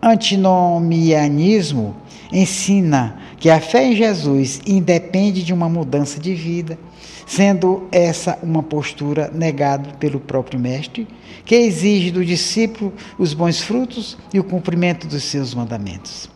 antinomianismo 0.00 1.96
ensina 2.32 3.19
que 3.40 3.48
a 3.48 3.58
fé 3.58 3.86
em 3.86 3.96
Jesus 3.96 4.60
independe 4.66 5.42
de 5.42 5.54
uma 5.54 5.66
mudança 5.66 6.20
de 6.20 6.34
vida, 6.34 6.78
sendo 7.26 7.88
essa 7.90 8.38
uma 8.42 8.62
postura 8.62 9.30
negada 9.32 9.94
pelo 9.94 10.20
próprio 10.20 10.60
Mestre, 10.60 11.08
que 11.46 11.54
exige 11.54 12.10
do 12.10 12.22
discípulo 12.22 12.92
os 13.18 13.32
bons 13.32 13.62
frutos 13.62 14.18
e 14.32 14.38
o 14.38 14.44
cumprimento 14.44 15.06
dos 15.06 15.24
seus 15.24 15.54
mandamentos. 15.54 16.28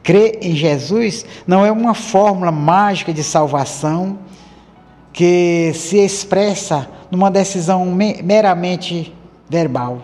Crer 0.00 0.38
em 0.40 0.54
Jesus 0.54 1.26
não 1.44 1.66
é 1.66 1.72
uma 1.72 1.92
fórmula 1.92 2.52
mágica 2.52 3.12
de 3.12 3.24
salvação 3.24 4.20
que 5.12 5.72
se 5.74 5.98
expressa 5.98 6.88
numa 7.10 7.32
decisão 7.32 7.84
meramente 8.22 9.12
verbal. 9.50 10.00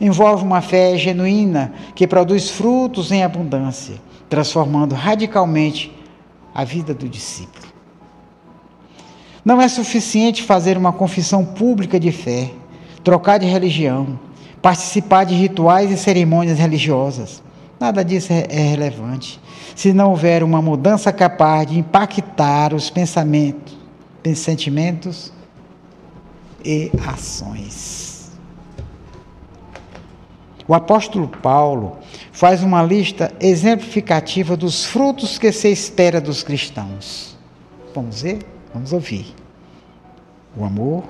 Envolve 0.00 0.42
uma 0.42 0.62
fé 0.62 0.96
genuína 0.96 1.74
que 1.94 2.06
produz 2.06 2.48
frutos 2.48 3.12
em 3.12 3.22
abundância 3.22 3.96
transformando 4.30 4.94
radicalmente 4.94 5.92
a 6.54 6.64
vida 6.64 6.94
do 6.94 7.06
discípulo. 7.08 7.66
Não 9.44 9.60
é 9.60 9.68
suficiente 9.68 10.42
fazer 10.42 10.78
uma 10.78 10.92
confissão 10.92 11.44
pública 11.44 12.00
de 12.00 12.12
fé, 12.12 12.50
trocar 13.04 13.38
de 13.38 13.46
religião, 13.46 14.18
participar 14.62 15.24
de 15.24 15.34
rituais 15.34 15.90
e 15.90 15.98
cerimônias 15.98 16.58
religiosas. 16.58 17.42
Nada 17.78 18.04
disso 18.04 18.32
é, 18.32 18.46
é 18.48 18.60
relevante 18.60 19.40
se 19.74 19.94
não 19.94 20.10
houver 20.10 20.42
uma 20.42 20.60
mudança 20.60 21.10
capaz 21.10 21.66
de 21.66 21.78
impactar 21.78 22.74
os 22.74 22.90
pensamentos, 22.90 23.74
sentimentos 24.36 25.32
e 26.62 26.92
ações. 27.06 28.09
O 30.70 30.74
apóstolo 30.74 31.26
Paulo 31.26 31.98
faz 32.30 32.62
uma 32.62 32.80
lista 32.80 33.34
exemplificativa 33.40 34.56
dos 34.56 34.84
frutos 34.84 35.36
que 35.36 35.50
se 35.50 35.68
espera 35.68 36.20
dos 36.20 36.44
cristãos. 36.44 37.36
Vamos 37.92 38.22
ver? 38.22 38.38
Vamos 38.72 38.92
ouvir. 38.92 39.34
O 40.56 40.64
amor, 40.64 41.02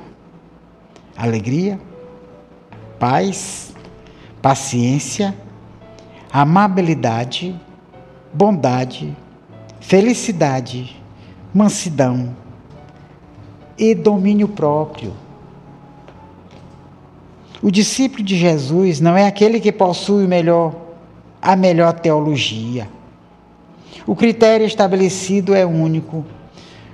alegria, 1.15 1.79
paz, 2.99 3.75
paciência, 4.41 5.37
amabilidade, 6.33 7.55
bondade, 8.33 9.15
felicidade, 9.79 10.99
mansidão 11.53 12.35
e 13.77 13.95
domínio 13.95 14.49
próprio 14.49 15.13
o 17.63 17.71
discípulo 17.71 18.23
de 18.23 18.37
Jesus 18.37 19.01
não 19.01 19.17
é 19.17 19.27
aquele 19.27 19.61
que 19.61 19.73
possui 19.73 20.27
melhor 20.27 20.75
a 21.43 21.57
melhor 21.57 21.93
teologia. 21.95 22.89
O 24.07 24.15
critério 24.15 24.67
estabelecido 24.67 25.55
é 25.55 25.65
único. 25.65 26.25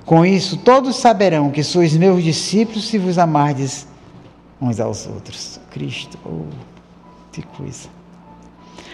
Com 0.05 0.25
isso, 0.25 0.57
todos 0.59 0.97
saberão 0.97 1.51
que 1.51 1.63
sois 1.63 1.97
meus 1.97 2.23
discípulos 2.23 2.87
se 2.87 2.99
vos 2.99 3.19
amardes 3.19 3.87
uns 4.61 4.79
aos 4.79 5.07
outros. 5.07 5.61
Cristo, 5.71 6.17
oh, 6.25 6.45
que 7.33 7.43
coisa. 7.43 7.89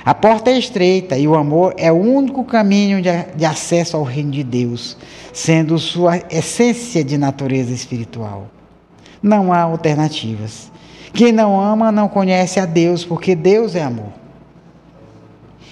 A 0.04 0.14
porta 0.14 0.50
é 0.50 0.58
estreita 0.58 1.16
e 1.16 1.28
o 1.28 1.34
amor 1.36 1.74
é 1.76 1.92
o 1.92 1.96
único 1.96 2.44
caminho 2.44 3.00
de 3.00 3.44
acesso 3.44 3.96
ao 3.96 4.02
reino 4.02 4.32
de 4.32 4.42
Deus, 4.42 4.96
sendo 5.32 5.78
sua 5.78 6.16
essência 6.28 7.04
de 7.04 7.16
natureza 7.16 7.72
espiritual. 7.72 8.50
Não 9.22 9.52
há 9.52 9.60
alternativas. 9.60 10.71
Quem 11.12 11.32
não 11.32 11.60
ama 11.60 11.92
não 11.92 12.08
conhece 12.08 12.58
a 12.58 12.64
Deus, 12.64 13.04
porque 13.04 13.34
Deus 13.34 13.74
é 13.74 13.82
amor. 13.82 14.12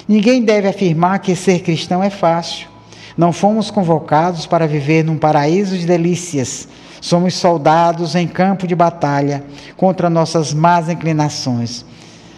Ninguém 0.07 0.43
deve 0.43 0.69
afirmar 0.69 1.21
que 1.21 1.35
ser 1.35 1.61
cristão 1.61 2.03
é 2.03 2.11
fácil. 2.11 2.69
Não 3.17 3.33
fomos 3.33 3.71
convocados 3.71 4.47
para 4.47 4.67
viver 4.67 5.05
num 5.05 5.17
paraíso 5.17 5.79
de 5.79 5.87
delícias. 5.87 6.69
Somos 7.01 7.35
soldados 7.35 8.15
em 8.15 8.29
campo 8.29 8.67
de 8.67 8.75
batalha 8.75 9.45
contra 9.77 10.11
nossas 10.11 10.53
más 10.53 10.89
inclinações, 10.89 11.85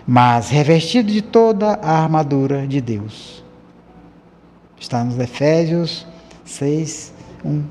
mas 0.07 0.51
revestidos 0.51 1.13
de 1.13 1.23
toda 1.23 1.79
a 1.83 2.03
armadura 2.03 2.67
de 2.67 2.81
Deus. 2.81 3.43
Está 4.79 5.03
nos 5.03 5.19
Efésios 5.19 6.07
6, 6.45 7.13
1, 7.45 7.63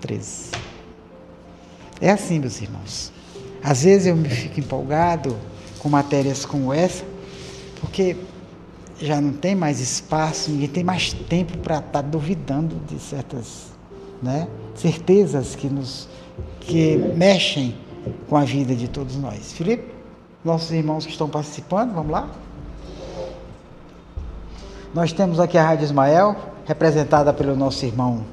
13. 0.00 0.50
É 2.00 2.10
assim, 2.10 2.38
meus 2.38 2.60
irmãos. 2.60 3.12
Às 3.62 3.84
vezes 3.84 4.06
eu 4.06 4.16
me 4.16 4.28
fico 4.28 4.60
empolgado 4.60 5.36
com 5.78 5.88
matérias 5.88 6.44
como 6.44 6.72
essa, 6.72 7.04
porque 7.80 8.16
já 9.00 9.20
não 9.20 9.32
tem 9.32 9.54
mais 9.54 9.80
espaço, 9.80 10.50
ninguém 10.50 10.68
tem 10.68 10.84
mais 10.84 11.12
tempo 11.12 11.56
para 11.58 11.78
estar 11.78 11.90
tá 11.90 12.02
duvidando 12.02 12.76
de 12.86 12.98
certas 12.98 13.70
né, 14.22 14.46
certezas 14.74 15.54
que 15.54 15.68
nos 15.68 16.08
que 16.60 16.96
mexem 17.16 17.74
com 18.28 18.36
a 18.36 18.44
vida 18.44 18.74
de 18.74 18.88
todos 18.88 19.16
nós. 19.16 19.52
Felipe, 19.52 19.90
nossos 20.44 20.70
irmãos 20.70 21.04
que 21.04 21.12
estão 21.12 21.28
participando, 21.28 21.94
vamos 21.94 22.12
lá? 22.12 22.28
Nós 24.94 25.12
temos 25.12 25.40
aqui 25.40 25.56
a 25.56 25.64
Rádio 25.64 25.84
Ismael, 25.84 26.36
representada 26.66 27.32
pelo 27.32 27.56
nosso 27.56 27.84
irmão 27.84 28.24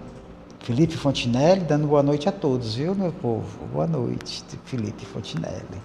Felipe 0.67 0.97
Fontinelli, 0.97 1.61
dando 1.61 1.87
boa 1.87 2.03
noite 2.03 2.27
a 2.27 2.31
todos, 2.33 2.75
viu, 2.75 2.93
meu 2.93 3.13
povo? 3.13 3.65
Boa 3.71 3.87
noite, 3.87 4.43
Felipe 4.65 5.05
Fontinelli. 5.05 5.81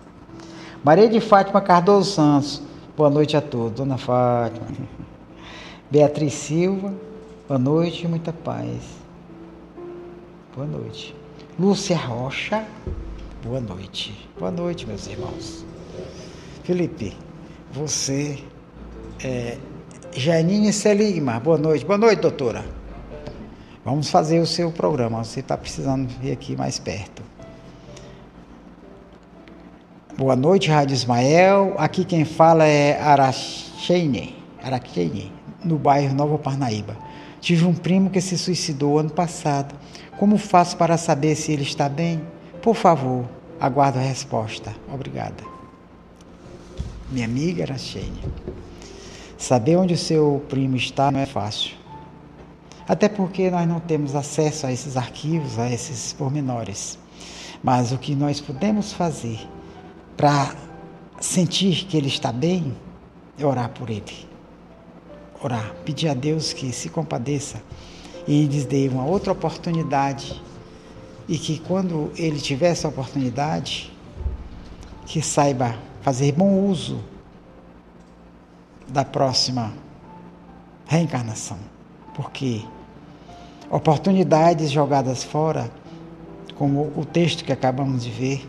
Maria 0.82 1.08
de 1.08 1.20
Fátima 1.20 1.60
Cardoso 1.60 2.10
Santos, 2.10 2.60
boa 2.96 3.08
noite 3.08 3.36
a 3.36 3.40
todos. 3.40 3.76
Dona 3.76 3.96
Fátima. 3.96 4.66
Beatriz 5.88 6.34
Silva, 6.34 6.92
boa 7.46 7.60
noite 7.60 8.06
e 8.06 8.08
muita 8.08 8.32
paz. 8.32 8.80
Boa 10.52 10.66
noite. 10.66 11.14
Lúcia 11.56 11.96
Rocha, 11.96 12.66
boa 13.44 13.60
noite. 13.60 14.28
Boa 14.36 14.50
noite, 14.50 14.84
meus 14.84 15.06
irmãos. 15.06 15.64
Felipe, 16.64 17.16
você 17.70 18.42
é 19.22 19.58
Janine 20.10 20.72
Seligma, 20.72 21.38
boa 21.38 21.56
noite. 21.56 21.84
Boa 21.84 21.98
noite, 21.98 22.18
doutora. 22.18 22.81
Vamos 23.84 24.10
fazer 24.10 24.38
o 24.38 24.46
seu 24.46 24.70
programa. 24.70 25.24
Você 25.24 25.40
está 25.40 25.56
precisando 25.56 26.06
vir 26.20 26.30
aqui 26.30 26.54
mais 26.54 26.78
perto. 26.78 27.20
Boa 30.16 30.36
noite, 30.36 30.70
Rádio 30.70 30.94
Ismael. 30.94 31.74
Aqui 31.76 32.04
quem 32.04 32.24
fala 32.24 32.64
é 32.64 33.00
Aracheine, 33.00 34.36
Aracheine, 34.62 35.32
no 35.64 35.78
bairro 35.78 36.14
Nova 36.14 36.38
Parnaíba. 36.38 36.96
Tive 37.40 37.64
um 37.64 37.74
primo 37.74 38.08
que 38.08 38.20
se 38.20 38.38
suicidou 38.38 39.00
ano 39.00 39.10
passado. 39.10 39.74
Como 40.16 40.38
faço 40.38 40.76
para 40.76 40.96
saber 40.96 41.34
se 41.34 41.50
ele 41.50 41.64
está 41.64 41.88
bem? 41.88 42.22
Por 42.62 42.76
favor, 42.76 43.24
aguardo 43.60 43.98
a 43.98 44.02
resposta. 44.02 44.72
Obrigada. 44.94 45.42
Minha 47.10 47.26
amiga 47.26 47.64
Aracheine. 47.64 48.22
Saber 49.36 49.74
onde 49.74 49.94
o 49.94 49.98
seu 49.98 50.40
primo 50.48 50.76
está 50.76 51.10
não 51.10 51.18
é 51.18 51.26
fácil 51.26 51.81
até 52.86 53.08
porque 53.08 53.50
nós 53.50 53.68
não 53.68 53.80
temos 53.80 54.14
acesso 54.14 54.66
a 54.66 54.72
esses 54.72 54.96
arquivos, 54.96 55.58
a 55.58 55.70
esses 55.70 56.12
pormenores. 56.12 56.98
Mas 57.62 57.92
o 57.92 57.98
que 57.98 58.14
nós 58.14 58.40
podemos 58.40 58.92
fazer 58.92 59.38
para 60.16 60.54
sentir 61.20 61.86
que 61.86 61.96
ele 61.96 62.08
está 62.08 62.32
bem 62.32 62.76
é 63.38 63.46
orar 63.46 63.68
por 63.70 63.88
ele. 63.88 64.28
Orar, 65.40 65.74
pedir 65.84 66.08
a 66.08 66.14
Deus 66.14 66.52
que 66.52 66.72
se 66.72 66.88
compadeça 66.88 67.62
e 68.26 68.46
lhes 68.46 68.64
dê 68.64 68.88
uma 68.88 69.04
outra 69.04 69.32
oportunidade 69.32 70.40
e 71.28 71.38
que 71.38 71.58
quando 71.60 72.12
ele 72.16 72.40
tiver 72.40 72.70
essa 72.70 72.88
oportunidade, 72.88 73.92
que 75.06 75.22
saiba 75.22 75.76
fazer 76.02 76.32
bom 76.32 76.66
uso 76.68 77.02
da 78.88 79.04
próxima 79.04 79.72
reencarnação 80.86 81.71
porque 82.14 82.62
oportunidades 83.70 84.70
jogadas 84.70 85.24
fora, 85.24 85.70
como 86.56 86.92
o 86.96 87.04
texto 87.04 87.44
que 87.44 87.52
acabamos 87.52 88.04
de 88.04 88.10
ver, 88.10 88.48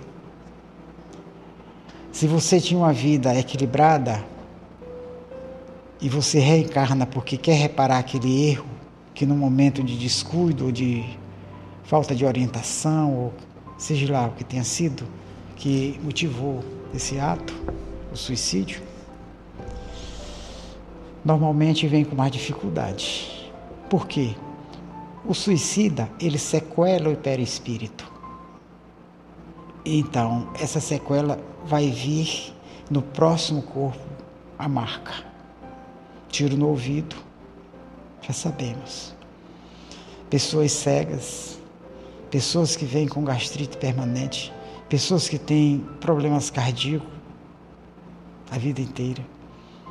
se 2.11 2.27
você 2.27 2.59
tinha 2.59 2.79
uma 2.79 2.93
vida 2.93 3.35
equilibrada 3.35 4.23
e 5.99 6.09
você 6.09 6.39
reencarna 6.39 7.05
porque 7.05 7.37
quer 7.37 7.55
reparar 7.55 7.97
aquele 7.97 8.49
erro 8.49 8.67
que 9.13 9.25
no 9.25 9.35
momento 9.35 9.83
de 9.83 9.97
descuido 9.97 10.65
ou 10.65 10.71
de 10.71 11.17
falta 11.83 12.15
de 12.15 12.25
orientação, 12.25 13.15
ou 13.15 13.33
seja 13.77 14.11
lá 14.11 14.27
o 14.27 14.31
que 14.31 14.43
tenha 14.43 14.63
sido, 14.63 15.07
que 15.55 15.99
motivou 16.03 16.63
esse 16.93 17.19
ato, 17.19 17.53
o 18.11 18.15
suicídio, 18.17 18.81
normalmente 21.23 21.87
vem 21.87 22.03
com 22.03 22.15
mais 22.15 22.31
dificuldade. 22.31 23.42
Por 23.93 24.07
quê? 24.07 24.33
O 25.23 25.35
suicida, 25.35 26.09
ele 26.19 26.39
sequela 26.39 27.11
o 27.11 27.15
perispírito. 27.15 28.11
Então, 29.85 30.49
essa 30.59 30.79
sequela 30.79 31.39
vai 31.63 31.91
vir 31.91 32.55
no 32.89 33.03
próximo 33.03 33.61
corpo 33.61 34.01
a 34.57 34.67
marca. 34.67 35.13
Tiro 36.27 36.57
no 36.57 36.69
ouvido, 36.69 37.15
já 38.23 38.33
sabemos. 38.33 39.13
Pessoas 40.27 40.71
cegas, 40.71 41.59
pessoas 42.31 42.75
que 42.75 42.85
vêm 42.85 43.07
com 43.07 43.23
gastrite 43.23 43.77
permanente, 43.77 44.51
pessoas 44.89 45.29
que 45.29 45.37
têm 45.37 45.85
problemas 46.01 46.49
cardíacos 46.49 47.13
a 48.49 48.57
vida 48.57 48.81
inteira, 48.81 49.23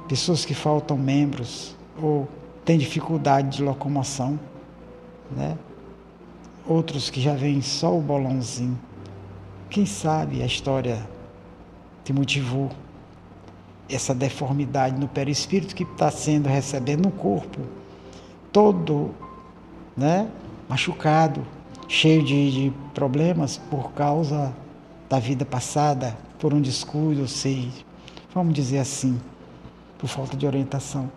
pessoas 0.09 0.45
que 0.45 0.55
faltam 0.55 0.99
membros 0.99 1.77
ou 2.03 2.27
tem 2.65 2.79
dificuldade 2.79 3.57
de 3.57 3.63
locomoção, 3.63 4.39
né? 5.31 5.57
Outros 6.67 7.11
que 7.11 7.21
já 7.21 7.35
vêm 7.35 7.61
só 7.61 7.97
o 7.97 8.01
bolãozinho. 8.01 8.79
Quem 9.69 9.85
sabe 9.85 10.43
a 10.43 10.47
história 10.47 11.07
te 12.05 12.13
motivou 12.13 12.71
essa 13.89 14.15
deformidade 14.15 14.99
no 14.99 15.09
perispírito 15.09 15.75
que 15.75 15.83
está 15.83 16.11
sendo 16.11 16.49
recebendo 16.49 17.05
no 17.07 17.11
corpo 17.11 17.61
todo, 18.53 19.11
né? 19.97 20.29
Machucado, 20.69 21.45
cheio 21.89 22.23
de, 22.23 22.51
de 22.53 22.73
problemas 22.95 23.59
por 23.59 23.93
causa 23.93 24.55
da 25.09 25.19
vida 25.19 25.45
passada, 25.45 26.17
por 26.39 26.55
um 26.55 26.61
descuido, 26.61 27.27
sei, 27.27 27.71
vamos 28.33 28.55
dizer 28.55 28.79
assim, 28.79 29.21
por 29.99 30.07
falta 30.09 30.37
de 30.37 30.47
orientação 30.47 31.11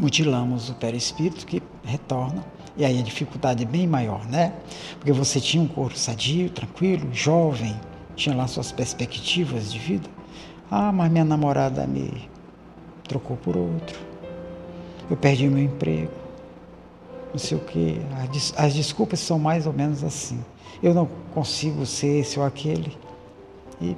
mutilamos 0.00 0.70
o 0.70 0.74
perispírito 0.74 1.46
que 1.46 1.62
retorna, 1.84 2.44
e 2.76 2.84
aí 2.84 2.98
a 2.98 3.02
dificuldade 3.02 3.64
é 3.64 3.66
bem 3.66 3.86
maior, 3.86 4.26
né? 4.26 4.54
Porque 4.98 5.12
você 5.12 5.40
tinha 5.40 5.62
um 5.62 5.68
corpo 5.68 5.98
sadio, 5.98 6.48
tranquilo, 6.50 7.08
jovem, 7.12 7.78
tinha 8.16 8.34
lá 8.34 8.46
suas 8.46 8.72
perspectivas 8.72 9.72
de 9.72 9.78
vida. 9.78 10.08
Ah, 10.70 10.90
mas 10.90 11.10
minha 11.10 11.24
namorada 11.24 11.86
me 11.86 12.28
trocou 13.06 13.36
por 13.36 13.56
outro. 13.56 13.98
Eu 15.10 15.16
perdi 15.16 15.48
meu 15.48 15.62
emprego. 15.62 16.12
Não 17.32 17.38
sei 17.38 17.58
o 17.58 17.60
que. 17.60 18.00
As 18.56 18.74
desculpas 18.74 19.20
são 19.20 19.38
mais 19.38 19.66
ou 19.66 19.72
menos 19.72 20.02
assim. 20.04 20.42
Eu 20.82 20.94
não 20.94 21.08
consigo 21.34 21.84
ser 21.84 22.20
esse 22.20 22.38
ou 22.38 22.46
aquele. 22.46 22.96
E 23.80 23.96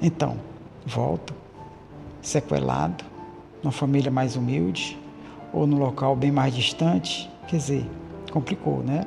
então, 0.00 0.36
volta, 0.84 1.32
sequelado, 2.20 3.04
numa 3.62 3.72
família 3.72 4.10
mais 4.10 4.36
humilde 4.36 4.98
ou 5.52 5.66
num 5.66 5.78
local 5.78 6.16
bem 6.16 6.32
mais 6.32 6.54
distante, 6.54 7.30
quer 7.46 7.56
dizer, 7.56 7.90
complicou, 8.30 8.82
né? 8.82 9.06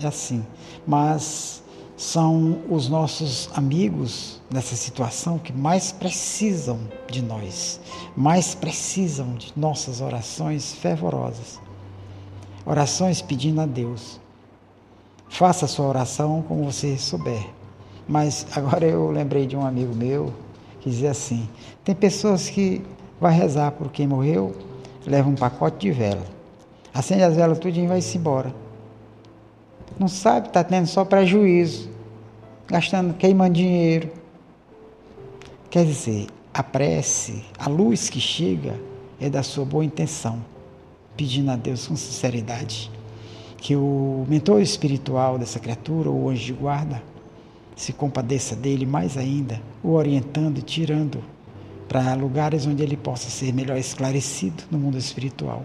É 0.00 0.06
assim. 0.06 0.44
Mas 0.86 1.62
são 1.96 2.60
os 2.70 2.88
nossos 2.88 3.50
amigos 3.54 4.40
nessa 4.48 4.76
situação 4.76 5.38
que 5.38 5.52
mais 5.52 5.90
precisam 5.90 6.78
de 7.10 7.20
nós, 7.22 7.80
mais 8.16 8.54
precisam 8.54 9.34
de 9.34 9.52
nossas 9.56 10.00
orações 10.00 10.72
fervorosas. 10.74 11.60
Orações 12.64 13.20
pedindo 13.20 13.60
a 13.60 13.66
Deus. 13.66 14.20
Faça 15.28 15.64
a 15.64 15.68
sua 15.68 15.86
oração 15.86 16.42
como 16.46 16.64
você 16.64 16.96
souber. 16.96 17.44
Mas 18.06 18.46
agora 18.54 18.86
eu 18.86 19.10
lembrei 19.10 19.46
de 19.46 19.56
um 19.56 19.66
amigo 19.66 19.94
meu 19.94 20.32
que 20.80 20.88
dizia 20.88 21.10
assim: 21.10 21.48
tem 21.82 21.94
pessoas 21.94 22.48
que 22.48 22.82
vai 23.20 23.32
rezar 23.32 23.72
por 23.72 23.90
quem 23.90 24.06
morreu, 24.06 24.54
leva 25.06 25.28
um 25.28 25.34
pacote 25.34 25.78
de 25.78 25.92
vela, 25.92 26.24
acende 26.92 27.22
as 27.22 27.36
velas 27.36 27.58
tudinho 27.58 27.86
e 27.86 27.88
vai-se 27.88 28.16
embora. 28.18 28.54
Não 29.98 30.08
sabe, 30.08 30.48
está 30.48 30.62
tendo 30.62 30.86
só 30.86 31.04
prejuízo, 31.04 31.90
gastando, 32.66 33.14
queimando 33.14 33.54
dinheiro. 33.54 34.10
Quer 35.70 35.84
dizer, 35.84 36.26
a 36.54 36.62
prece, 36.62 37.44
a 37.58 37.68
luz 37.68 38.08
que 38.08 38.20
chega 38.20 38.78
é 39.20 39.28
da 39.28 39.42
sua 39.42 39.64
boa 39.64 39.84
intenção, 39.84 40.44
pedindo 41.16 41.50
a 41.50 41.56
Deus 41.56 41.86
com 41.86 41.96
sinceridade 41.96 42.90
que 43.58 43.74
o 43.74 44.24
mentor 44.28 44.62
espiritual 44.62 45.36
dessa 45.36 45.58
criatura, 45.58 46.10
o 46.10 46.28
anjo 46.28 46.46
de 46.46 46.52
guarda, 46.52 47.02
se 47.76 47.92
compadeça 47.92 48.56
dele 48.56 48.86
mais 48.86 49.16
ainda, 49.16 49.60
o 49.82 49.90
orientando 49.90 50.58
e 50.58 50.62
tirando 50.62 51.22
para 51.88 52.14
lugares 52.14 52.66
onde 52.66 52.82
ele 52.82 52.96
possa 52.96 53.30
ser 53.30 53.52
melhor 53.52 53.78
esclarecido 53.78 54.64
no 54.70 54.78
mundo 54.78 54.98
espiritual. 54.98 55.64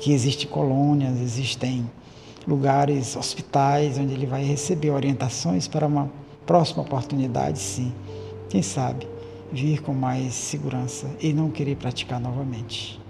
Que 0.00 0.12
existem 0.12 0.46
colônias, 0.46 1.18
existem 1.20 1.90
lugares, 2.46 3.16
hospitais, 3.16 3.98
onde 3.98 4.12
ele 4.12 4.26
vai 4.26 4.44
receber 4.44 4.90
orientações 4.90 5.66
para 5.66 5.86
uma 5.86 6.10
próxima 6.44 6.82
oportunidade, 6.82 7.58
sim. 7.58 7.92
Quem 8.48 8.62
sabe 8.62 9.08
vir 9.50 9.80
com 9.80 9.94
mais 9.94 10.34
segurança 10.34 11.08
e 11.20 11.32
não 11.32 11.50
querer 11.50 11.76
praticar 11.76 12.20
novamente. 12.20 13.00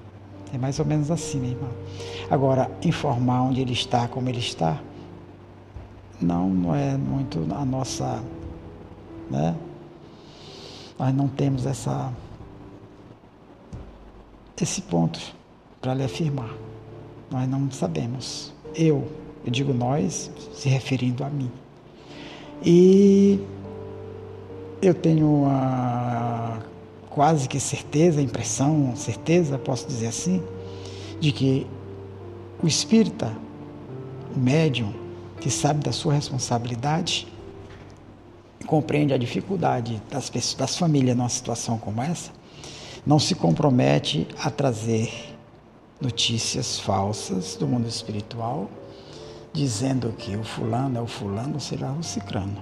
É 0.52 0.58
mais 0.58 0.78
ou 0.78 0.84
menos 0.84 1.10
assim, 1.10 1.40
minha 1.40 1.52
irmã. 1.52 1.68
Agora, 2.30 2.70
informar 2.82 3.42
onde 3.42 3.60
ele 3.60 3.72
está, 3.72 4.06
como 4.06 4.28
ele 4.28 4.38
está, 4.38 4.80
não, 6.20 6.74
é 6.74 6.96
muito 6.96 7.46
a 7.54 7.64
nossa, 7.64 8.22
né? 9.30 9.54
Nós 10.98 11.14
não 11.14 11.28
temos 11.28 11.66
essa 11.66 12.10
esse 14.64 14.82
ponto 14.82 15.20
para 15.80 15.94
lhe 15.94 16.04
afirmar. 16.04 16.54
Nós 17.30 17.48
não 17.48 17.70
sabemos. 17.70 18.52
Eu, 18.74 19.06
eu 19.44 19.50
digo 19.50 19.72
nós, 19.72 20.30
se 20.54 20.68
referindo 20.68 21.24
a 21.24 21.28
mim. 21.28 21.50
E 22.64 23.40
eu 24.80 24.94
tenho 24.94 25.44
a 25.46 26.58
quase 27.10 27.48
que 27.48 27.58
certeza, 27.58 28.20
impressão, 28.20 28.94
certeza, 28.94 29.58
posso 29.58 29.86
dizer 29.86 30.08
assim, 30.08 30.42
de 31.18 31.32
que 31.32 31.66
o 32.62 32.66
espírita, 32.66 33.32
o 34.34 34.38
médium, 34.38 34.92
que 35.40 35.50
sabe 35.50 35.82
da 35.82 35.92
sua 35.92 36.12
responsabilidade, 36.12 37.26
compreende 38.66 39.14
a 39.14 39.18
dificuldade 39.18 40.02
das 40.10 40.28
pessoas, 40.28 40.54
das 40.54 40.76
famílias 40.76 41.16
numa 41.16 41.28
situação 41.28 41.78
como 41.78 42.02
essa, 42.02 42.30
não 43.06 43.18
se 43.18 43.34
compromete 43.34 44.26
a 44.42 44.50
trazer 44.50 45.36
notícias 46.00 46.80
falsas 46.80 47.56
do 47.56 47.66
mundo 47.66 47.88
espiritual, 47.88 48.68
dizendo 49.52 50.12
que 50.18 50.36
o 50.36 50.42
fulano 50.42 50.98
é 50.98 51.00
o 51.00 51.06
fulano, 51.06 51.60
será 51.60 51.92
o 51.92 52.02
cicrano. 52.02 52.60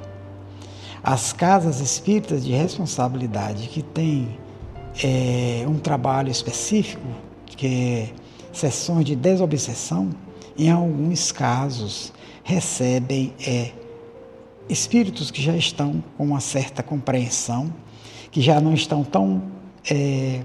As 1.03 1.33
casas 1.33 1.81
espíritas 1.81 2.45
de 2.45 2.53
responsabilidade 2.53 3.69
que 3.69 3.83
têm 3.83 4.39
é, 5.03 5.65
um 5.67 5.79
trabalho 5.79 6.31
específico, 6.31 7.07
que 7.47 7.67
é 7.67 8.13
sessões 8.53 9.05
de 9.05 9.17
desobsessão, 9.17 10.11
em 10.57 10.71
alguns 10.71 11.33
casos 11.33 12.13
recebem 12.45 13.33
é, 13.45 13.73
espíritos 14.69 15.31
que 15.31 15.43
já 15.43 15.57
estão 15.57 16.03
com 16.17 16.25
uma 16.25 16.41
certa 16.41 16.83
compreensão, 16.83 17.73
que 18.31 18.41
já 18.41 18.61
não 18.61 18.73
estão 18.75 19.03
tão 19.03 19.43
é, 19.91 20.41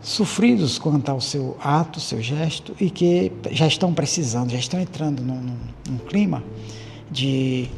sofridos 0.00 0.78
quanto 0.78 1.08
ao 1.10 1.20
seu 1.20 1.56
ato, 1.60 2.00
seu 2.00 2.20
gesto, 2.22 2.74
e 2.80 2.90
que 2.90 3.32
já 3.50 3.66
estão 3.66 3.92
precisando, 3.92 4.50
já 4.50 4.58
estão 4.58 4.80
entrando 4.80 5.22
num, 5.22 5.40
num, 5.40 5.58
num 5.88 5.98
clima 5.98 6.42
de. 7.10 7.68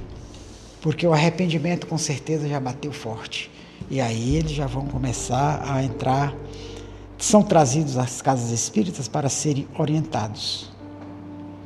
Porque 0.80 1.06
o 1.06 1.12
arrependimento 1.12 1.86
com 1.86 1.96
certeza 1.96 2.48
já 2.48 2.58
bateu 2.58 2.92
forte. 2.92 3.50
E 3.88 4.00
aí 4.00 4.36
eles 4.36 4.52
já 4.52 4.66
vão 4.66 4.86
começar 4.86 5.62
a 5.68 5.82
entrar, 5.82 6.34
são 7.18 7.42
trazidos 7.42 7.96
às 7.96 8.20
casas 8.20 8.50
espíritas 8.50 9.06
para 9.06 9.28
serem 9.28 9.66
orientados. 9.78 10.70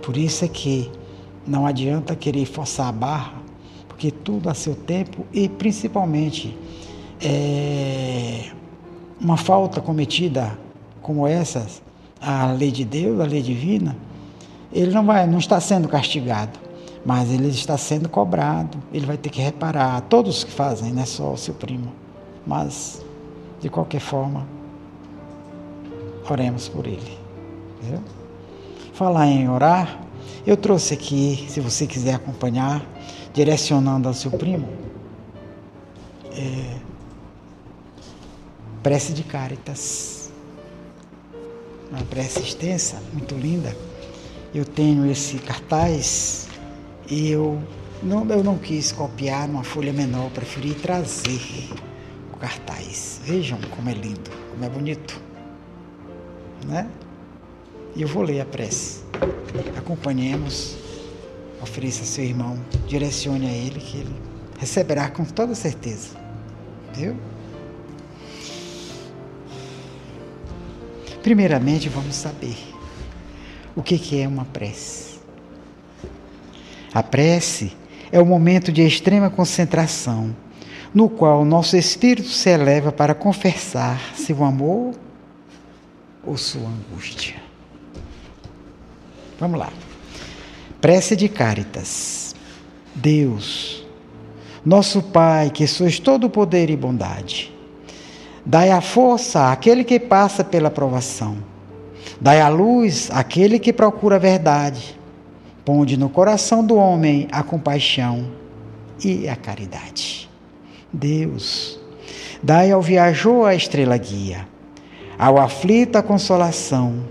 Por 0.02 0.16
isso 0.16 0.44
é 0.44 0.48
que 0.48 0.90
não 1.46 1.66
adianta 1.66 2.14
querer 2.14 2.44
forçar 2.44 2.88
a 2.88 2.92
barra, 2.92 3.34
porque 3.88 4.10
tudo 4.10 4.50
a 4.50 4.54
seu 4.54 4.74
tempo 4.74 5.24
e 5.32 5.48
principalmente 5.48 6.56
é, 7.20 8.50
uma 9.20 9.36
falta 9.36 9.80
cometida 9.80 10.58
como 11.02 11.26
essa, 11.26 11.66
a 12.20 12.52
lei 12.52 12.70
de 12.70 12.84
Deus, 12.84 13.20
a 13.20 13.24
lei 13.24 13.42
divina, 13.42 13.96
ele 14.72 14.92
não 14.92 15.04
vai, 15.04 15.26
não 15.26 15.38
está 15.38 15.60
sendo 15.60 15.88
castigado, 15.88 16.58
mas 17.04 17.30
ele 17.30 17.48
está 17.48 17.78
sendo 17.78 18.08
cobrado. 18.08 18.78
Ele 18.92 19.06
vai 19.06 19.16
ter 19.16 19.30
que 19.30 19.40
reparar. 19.40 20.00
Todos 20.02 20.42
que 20.42 20.50
fazem, 20.50 20.92
não 20.92 21.02
é 21.02 21.06
só 21.06 21.32
o 21.32 21.36
seu 21.36 21.54
primo. 21.54 21.92
Mas 22.46 23.04
de 23.60 23.68
qualquer 23.68 24.00
forma, 24.00 24.46
oremos 26.28 26.68
por 26.68 26.86
ele. 26.86 27.18
Entendeu? 27.80 28.00
Falar 28.92 29.26
em 29.28 29.48
orar, 29.48 30.00
eu 30.46 30.56
trouxe 30.56 30.94
aqui, 30.94 31.46
se 31.48 31.60
você 31.60 31.86
quiser 31.86 32.14
acompanhar, 32.14 32.84
direcionando 33.32 34.08
ao 34.08 34.14
seu 34.14 34.30
primo, 34.30 34.68
é, 36.32 36.76
prece 38.86 39.12
de 39.12 39.24
Caritas. 39.24 40.30
Uma 41.90 42.04
prece 42.04 42.38
extensa, 42.38 43.02
muito 43.12 43.34
linda. 43.34 43.76
Eu 44.54 44.64
tenho 44.64 45.10
esse 45.10 45.38
cartaz 45.38 46.46
e 47.10 47.28
eu 47.32 47.60
não, 48.00 48.24
eu 48.30 48.44
não 48.44 48.56
quis 48.56 48.92
copiar 48.92 49.48
numa 49.48 49.64
folha 49.64 49.92
menor, 49.92 50.30
preferi 50.30 50.72
trazer 50.72 51.40
o 52.32 52.36
cartaz. 52.36 53.20
Vejam 53.24 53.58
como 53.74 53.90
é 53.90 53.92
lindo, 53.92 54.30
como 54.52 54.64
é 54.64 54.68
bonito. 54.68 55.20
Né? 56.64 56.88
E 57.96 58.02
eu 58.02 58.06
vou 58.06 58.22
ler 58.22 58.40
a 58.40 58.44
prece. 58.44 59.00
Acompanhemos, 59.76 60.76
ofereça 61.60 62.04
a 62.04 62.06
seu 62.06 62.22
irmão, 62.22 62.56
direcione 62.86 63.48
a 63.48 63.52
ele, 63.52 63.80
que 63.80 63.96
ele 63.96 64.14
receberá 64.60 65.10
com 65.10 65.24
toda 65.24 65.56
certeza. 65.56 66.10
Viu? 66.94 67.16
Primeiramente, 71.26 71.88
vamos 71.88 72.14
saber 72.14 72.56
o 73.74 73.82
que 73.82 74.20
é 74.20 74.28
uma 74.28 74.44
prece. 74.44 75.18
A 76.94 77.02
prece 77.02 77.72
é 78.12 78.20
o 78.20 78.24
momento 78.24 78.70
de 78.70 78.82
extrema 78.82 79.28
concentração, 79.28 80.32
no 80.94 81.08
qual 81.08 81.44
nosso 81.44 81.76
espírito 81.76 82.28
se 82.28 82.48
eleva 82.50 82.92
para 82.92 83.12
confessar 83.12 84.14
seu 84.14 84.44
amor 84.44 84.94
ou 86.24 86.36
sua 86.36 86.68
angústia. 86.68 87.34
Vamos 89.40 89.58
lá. 89.58 89.72
Prece 90.80 91.16
de 91.16 91.28
Caritas. 91.28 92.36
Deus, 92.94 93.84
nosso 94.64 95.02
Pai, 95.02 95.50
que 95.50 95.66
sois 95.66 95.98
todo 95.98 96.30
poder 96.30 96.70
e 96.70 96.76
bondade, 96.76 97.52
dai 98.46 98.70
a 98.70 98.80
força 98.80 99.52
àquele 99.52 99.84
que 99.84 100.00
passa 100.00 100.42
pela 100.42 100.70
provação. 100.70 101.36
Dai 102.18 102.40
a 102.40 102.48
luz 102.48 103.10
àquele 103.10 103.58
que 103.58 103.72
procura 103.72 104.16
a 104.16 104.20
verdade. 104.20 104.98
Ponde 105.64 105.98
no 105.98 106.08
coração 106.08 106.64
do 106.64 106.76
homem 106.76 107.28
a 107.30 107.42
compaixão 107.42 108.30
e 109.04 109.28
a 109.28 109.36
caridade. 109.36 110.30
Deus, 110.90 111.78
dai 112.42 112.70
ao 112.70 112.80
viajor 112.80 113.48
a 113.48 113.54
estrela 113.54 113.98
guia 113.98 114.46
ao 115.18 115.38
aflito 115.38 115.96
a 115.96 116.02
consolação, 116.02 117.04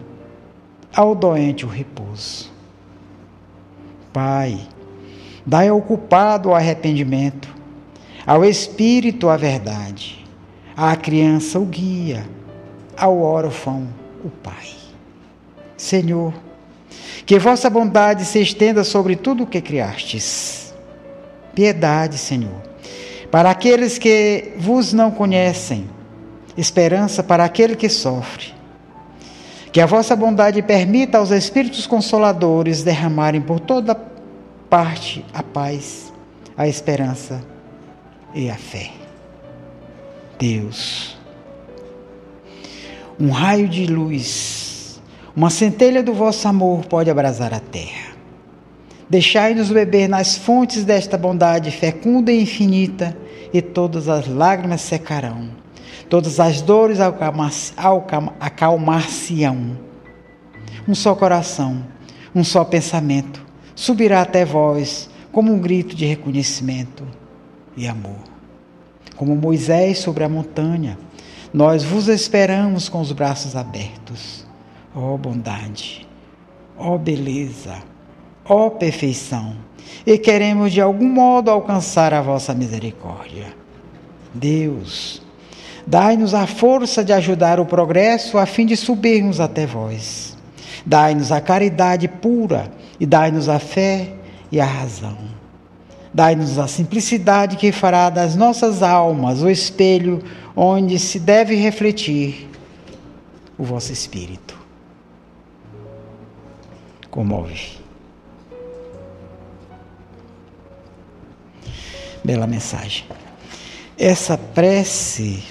ao 0.96 1.16
doente 1.16 1.66
o 1.66 1.70
repouso. 1.70 2.52
Pai, 4.14 4.60
dai 5.46 5.68
ao 5.68 5.82
culpado 5.82 6.50
o 6.50 6.56
arrependimento, 6.56 7.54
ao 8.26 8.46
espírito 8.46 9.28
a 9.28 9.36
verdade, 9.36 10.25
à 10.76 10.96
criança 10.96 11.60
o 11.60 11.66
guia, 11.66 12.28
ao 12.98 13.22
órfão 13.22 13.88
o 14.24 14.30
Pai. 14.30 14.70
Senhor, 15.78 16.34
que 17.26 17.40
vossa 17.40 17.70
bondade 17.70 18.26
se 18.26 18.42
estenda 18.42 18.84
sobre 18.84 19.16
tudo 19.16 19.44
o 19.44 19.48
que 19.48 19.62
criastes. 19.62 20.74
piedade, 21.54 22.18
Senhor. 22.18 22.62
Para 23.32 23.50
aqueles 23.50 23.98
que 23.98 24.54
vos 24.58 24.92
não 24.92 25.10
conhecem, 25.10 25.90
esperança 26.58 27.24
para 27.24 27.46
aquele 27.46 27.76
que 27.76 27.90
sofre. 27.90 28.54
Que 29.72 29.82
a 29.82 29.86
vossa 29.86 30.16
bondade 30.16 30.62
permita 30.62 31.18
aos 31.18 31.32
Espíritos 31.32 31.88
Consoladores 31.88 32.84
derramarem 32.84 33.42
por 33.42 33.60
toda 33.60 33.96
parte 34.70 35.26
a 35.34 35.44
paz, 35.44 36.14
a 36.58 36.68
esperança 36.68 37.42
e 38.34 38.50
a 38.50 38.56
fé. 38.56 39.05
Deus, 40.38 41.18
um 43.20 43.30
raio 43.30 43.68
de 43.68 43.86
luz, 43.86 45.02
uma 45.36 45.50
centelha 45.50 46.04
do 46.04 46.14
vosso 46.14 46.48
amor 46.48 46.86
pode 46.86 47.10
abrasar 47.10 47.54
a 47.54 47.60
terra. 47.60 48.16
Deixai-nos 49.10 49.72
beber 49.72 50.10
nas 50.10 50.36
fontes 50.36 50.84
desta 50.84 51.18
bondade 51.18 51.72
fecunda 51.72 52.32
e 52.32 52.42
infinita, 52.42 53.18
e 53.54 53.62
todas 53.62 54.10
as 54.10 54.28
lágrimas 54.28 54.82
secarão, 54.82 55.50
todas 56.10 56.40
as 56.40 56.62
dores 56.62 57.00
acalmar-se-ão. 57.00 59.78
Um 60.88 60.94
só 60.94 61.16
coração, 61.16 61.86
um 62.34 62.44
só 62.44 62.66
pensamento 62.66 63.46
subirá 63.76 64.22
até 64.22 64.44
vós 64.44 65.10
como 65.32 65.54
um 65.54 65.60
grito 65.60 65.96
de 65.96 66.06
reconhecimento 66.06 67.06
e 67.76 67.88
amor. 67.88 68.35
Como 69.16 69.36
Moisés 69.36 70.00
sobre 70.00 70.24
a 70.24 70.30
montanha, 70.30 70.98
nós 71.54 71.84
vos 71.84 72.08
esperamos 72.08 72.90
com 72.90 73.00
os 73.00 73.12
braços 73.12 73.56
abertos. 73.56 74.46
Ó 74.94 75.14
oh, 75.14 75.18
bondade, 75.18 76.08
ó 76.78 76.96
oh, 76.96 76.98
beleza, 76.98 77.76
ó 78.46 78.68
oh, 78.68 78.72
perfeição, 78.72 79.56
e 80.06 80.18
queremos 80.18 80.72
de 80.72 80.80
algum 80.80 81.08
modo 81.10 81.52
alcançar 81.52 82.14
a 82.14 82.22
vossa 82.22 82.54
misericórdia. 82.54 83.48
Deus, 84.34 85.22
dai-nos 85.86 86.34
a 86.34 86.48
força 86.48 87.04
de 87.04 87.12
ajudar 87.12 87.60
o 87.60 87.66
progresso 87.66 88.38
a 88.38 88.46
fim 88.46 88.66
de 88.66 88.78
subirmos 88.78 89.40
até 89.40 89.66
vós. 89.66 90.38
Dai-nos 90.86 91.32
a 91.32 91.42
caridade 91.42 92.08
pura 92.08 92.72
e 93.00 93.06
dai-nos 93.06 93.50
a 93.50 93.60
fé 93.60 94.14
e 94.52 94.62
a 94.62 94.66
razão. 94.66 95.35
Dai-nos 96.16 96.58
a 96.58 96.66
simplicidade 96.66 97.58
que 97.58 97.74
fará 97.74 98.10
das 98.10 98.38
nossas 98.38 98.82
almas 98.82 99.42
o 99.42 99.50
espelho 99.50 100.24
onde 100.56 100.98
se 100.98 101.20
deve 101.20 101.56
refletir 101.56 102.50
o 103.58 103.66
vosso 103.66 103.92
espírito. 103.92 104.58
Comove. 107.12 107.72
Bela 112.24 112.48
mensagem. 112.48 113.04
Essa 113.98 114.38
prece, 114.38 115.44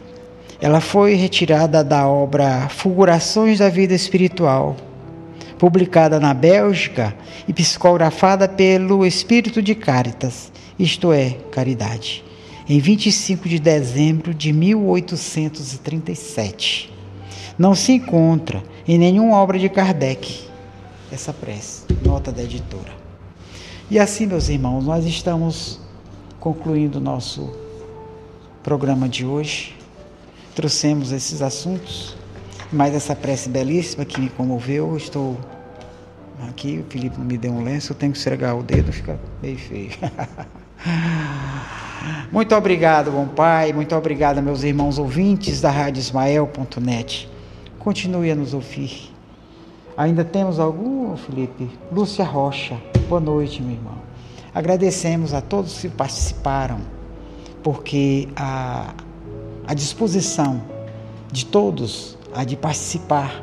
ela 0.63 0.81
foi 0.81 1.13
retirada 1.13 1.85
da 1.85 2.09
obra 2.09 2.71
Fulgurações 2.71 3.59
da 3.59 3.69
Vida 3.69 3.93
Espiritual, 3.93 4.77
publicada 5.59 6.21
na 6.21 6.35
Bélgica 6.35 7.17
e 7.47 7.53
psicografada 7.53 8.49
pelo 8.49 9.07
Espírito 9.07 9.63
de 9.63 9.75
Caritas, 9.75 10.51
isto 10.79 11.13
é, 11.13 11.31
Caridade, 11.51 12.25
em 12.69 12.79
25 12.79 13.49
de 13.49 13.59
dezembro 13.59 14.35
de 14.35 14.53
1837. 14.53 16.93
Não 17.59 17.75
se 17.75 17.93
encontra 17.93 18.63
em 18.87 18.99
nenhuma 18.99 19.37
obra 19.37 19.59
de 19.59 19.69
Kardec 19.69 20.45
essa 21.13 21.33
prece, 21.33 21.83
nota 22.05 22.33
da 22.33 22.43
editora. 22.43 22.93
E 23.91 23.99
assim, 23.99 24.27
meus 24.27 24.49
irmãos, 24.49 24.85
nós 24.85 25.05
estamos 25.05 25.81
concluindo 26.41 26.99
o 26.99 27.01
nosso 27.01 27.55
programa 28.63 29.09
de 29.09 29.25
hoje. 29.25 29.77
Trouxemos 30.55 31.13
esses 31.13 31.43
assuntos, 31.43 32.17
mais 32.73 32.95
essa 32.95 33.15
prece 33.15 33.49
belíssima 33.49 34.05
que 34.05 34.21
me 34.21 34.29
comoveu. 34.29 34.97
Estou 34.97 35.39
aqui, 36.49 36.85
o 36.87 36.91
Felipe 36.91 37.19
me 37.21 37.39
deu 37.39 37.53
um 37.53 37.63
lenço, 37.63 37.93
eu 37.93 37.97
tenho 37.97 38.13
que 38.13 38.19
esfregar 38.19 38.57
o 38.57 38.63
dedo, 38.63 38.93
fica 38.93 39.19
meio 39.43 39.59
feio. 39.59 39.91
Muito 42.31 42.55
obrigado, 42.55 43.11
bom 43.11 43.27
Pai. 43.27 43.73
Muito 43.73 43.95
obrigado, 43.95 44.43
meus 44.43 44.63
irmãos 44.63 44.99
ouvintes 44.99 45.61
da 45.61 45.71
Rádio 45.71 46.01
Ismael.net. 46.01 47.31
Continue 47.79 48.31
a 48.31 48.35
nos 48.35 48.55
ouvir. 48.55 49.11
Ainda 49.97 50.25
temos 50.25 50.59
algum, 50.59 51.17
Felipe? 51.17 51.71
Lúcia 51.93 52.25
Rocha. 52.25 52.77
Boa 53.09 53.21
noite, 53.21 53.63
meu 53.63 53.73
irmão. 53.73 53.99
Agradecemos 54.55 55.33
a 55.33 55.41
todos 55.41 55.81
que 55.81 55.89
participaram, 55.89 56.81
porque 57.63 58.29
a, 58.37 58.95
a 59.67 59.75
disposição 59.75 60.63
de 61.31 61.47
todos 61.47 62.14
a 62.35 62.45
de 62.45 62.57
participar, 62.57 63.43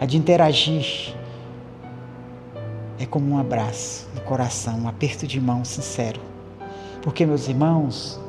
a 0.00 0.06
de 0.06 0.16
interagir, 0.16 1.14
é 2.98 3.04
como 3.04 3.34
um 3.34 3.38
abraço 3.38 4.06
no 4.14 4.20
coração, 4.20 4.80
um 4.80 4.88
aperto 4.88 5.26
de 5.26 5.40
mão 5.40 5.64
sincero. 5.64 6.20
Porque, 7.02 7.26
meus 7.26 7.48
irmãos, 7.48 8.20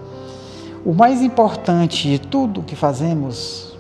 o 0.84 0.94
mais 0.94 1.22
importante 1.22 2.10
de 2.10 2.20
tudo 2.20 2.64
que 2.64 2.76
fazemos 2.76 3.78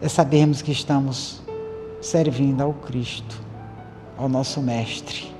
é 0.00 0.08
sabermos 0.08 0.62
que 0.62 0.72
estamos 0.72 1.40
servindo 2.00 2.62
ao 2.62 2.72
Cristo, 2.72 3.40
ao 4.16 4.28
nosso 4.28 4.60
Mestre. 4.60 5.30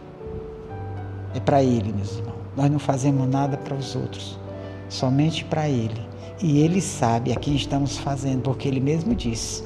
É 1.35 1.41
para 1.41 1.63
Ele, 1.63 1.93
meus 1.93 2.19
irmãos. 2.19 2.41
Nós 2.57 2.71
não 2.71 2.79
fazemos 2.79 3.27
nada 3.29 3.57
para 3.57 3.75
os 3.75 3.97
outros, 3.97 4.39
somente 4.89 5.45
para 5.45 5.69
Ele. 5.69 6.01
E 6.43 6.61
Ele 6.61 6.81
sabe 6.81 7.33
a 7.33 7.37
quem 7.37 7.55
estamos 7.57 7.97
fazendo, 7.97 8.43
porque 8.43 8.69
Ele 8.69 8.81
mesmo 8.81 9.15
disse: 9.15 9.65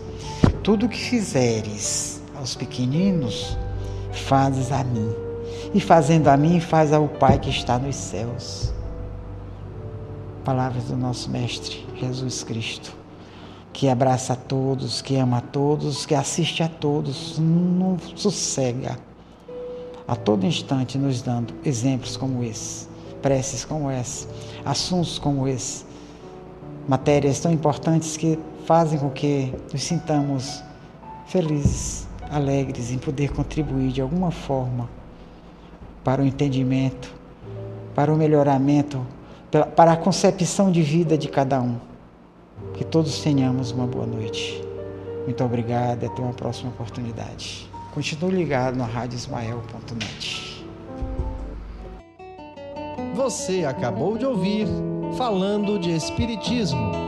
Tudo 0.65 0.89
que 0.89 0.97
fizeres 0.97 2.23
aos 2.35 2.57
pequeninos, 2.57 3.55
fazes 4.13 4.73
a 4.73 4.83
mim 4.83 5.13
e 5.75 5.79
fazendo 5.79 6.29
a 6.29 6.39
mim, 6.39 6.59
faz 6.59 6.91
ao 6.91 7.07
Pai 7.07 7.39
que 7.39 7.51
está 7.51 7.79
nos 7.79 7.95
céus. 7.95 8.73
Palavras 10.43 10.85
do 10.85 10.97
nosso 10.97 11.29
Mestre 11.29 11.87
Jesus 11.97 12.43
Cristo, 12.43 12.97
que 13.75 13.91
abraça 13.91 14.33
a 14.33 14.37
todos, 14.37 15.03
que 15.03 15.17
ama 15.17 15.37
a 15.37 15.41
todos, 15.43 16.07
que 16.07 16.15
assiste 16.15 16.63
a 16.63 16.69
todos, 16.69 17.39
não 17.39 17.99
sossega, 18.17 18.99
a 20.09 20.17
todo 20.17 20.47
instante 20.47 20.97
nos 20.97 21.21
dando 21.21 21.53
exemplos 21.63 22.17
como 22.17 22.43
esse, 22.43 22.89
preces 23.21 23.67
como 23.67 23.91
essa, 23.91 24.27
assuntos 24.65 25.19
como 25.19 25.47
esse, 25.47 25.85
matérias 26.89 27.39
tão 27.39 27.53
importantes 27.53 28.17
que 28.17 28.39
fazem 28.65 28.99
com 28.99 29.11
que 29.11 29.53
nos 29.73 29.83
sintamos 29.83 30.63
felizes, 31.27 32.07
alegres 32.31 32.91
em 32.91 32.99
poder 32.99 33.33
contribuir 33.33 33.93
de 33.93 34.01
alguma 34.01 34.31
forma 34.31 34.89
para 36.03 36.23
o 36.23 36.27
entendimento, 36.27 37.15
para 37.95 38.13
o 38.13 38.17
melhoramento, 38.17 39.05
para 39.77 39.93
a 39.93 39.97
concepção 39.97 40.71
de 40.71 40.83
vida 40.83 41.17
de 41.17 41.29
cada 41.29 41.61
um. 41.61 41.79
Que 42.75 42.85
todos 42.85 43.21
tenhamos 43.21 43.71
uma 43.71 43.87
boa 43.87 44.07
noite. 44.07 44.63
Muito 45.25 45.43
obrigado 45.45 46.03
e 46.03 46.07
até 46.07 46.21
uma 46.21 46.33
próxima 46.33 46.71
oportunidade. 46.71 47.71
Continue 47.95 48.33
ligado 48.33 48.77
na 48.77 48.85
radiosmael.net. 48.85 50.65
Você 53.15 53.65
acabou 53.65 54.19
de 54.19 54.27
ouvir 54.27 54.67
Falando 55.17 55.79
de 55.79 55.93
Espiritismo 55.93 57.04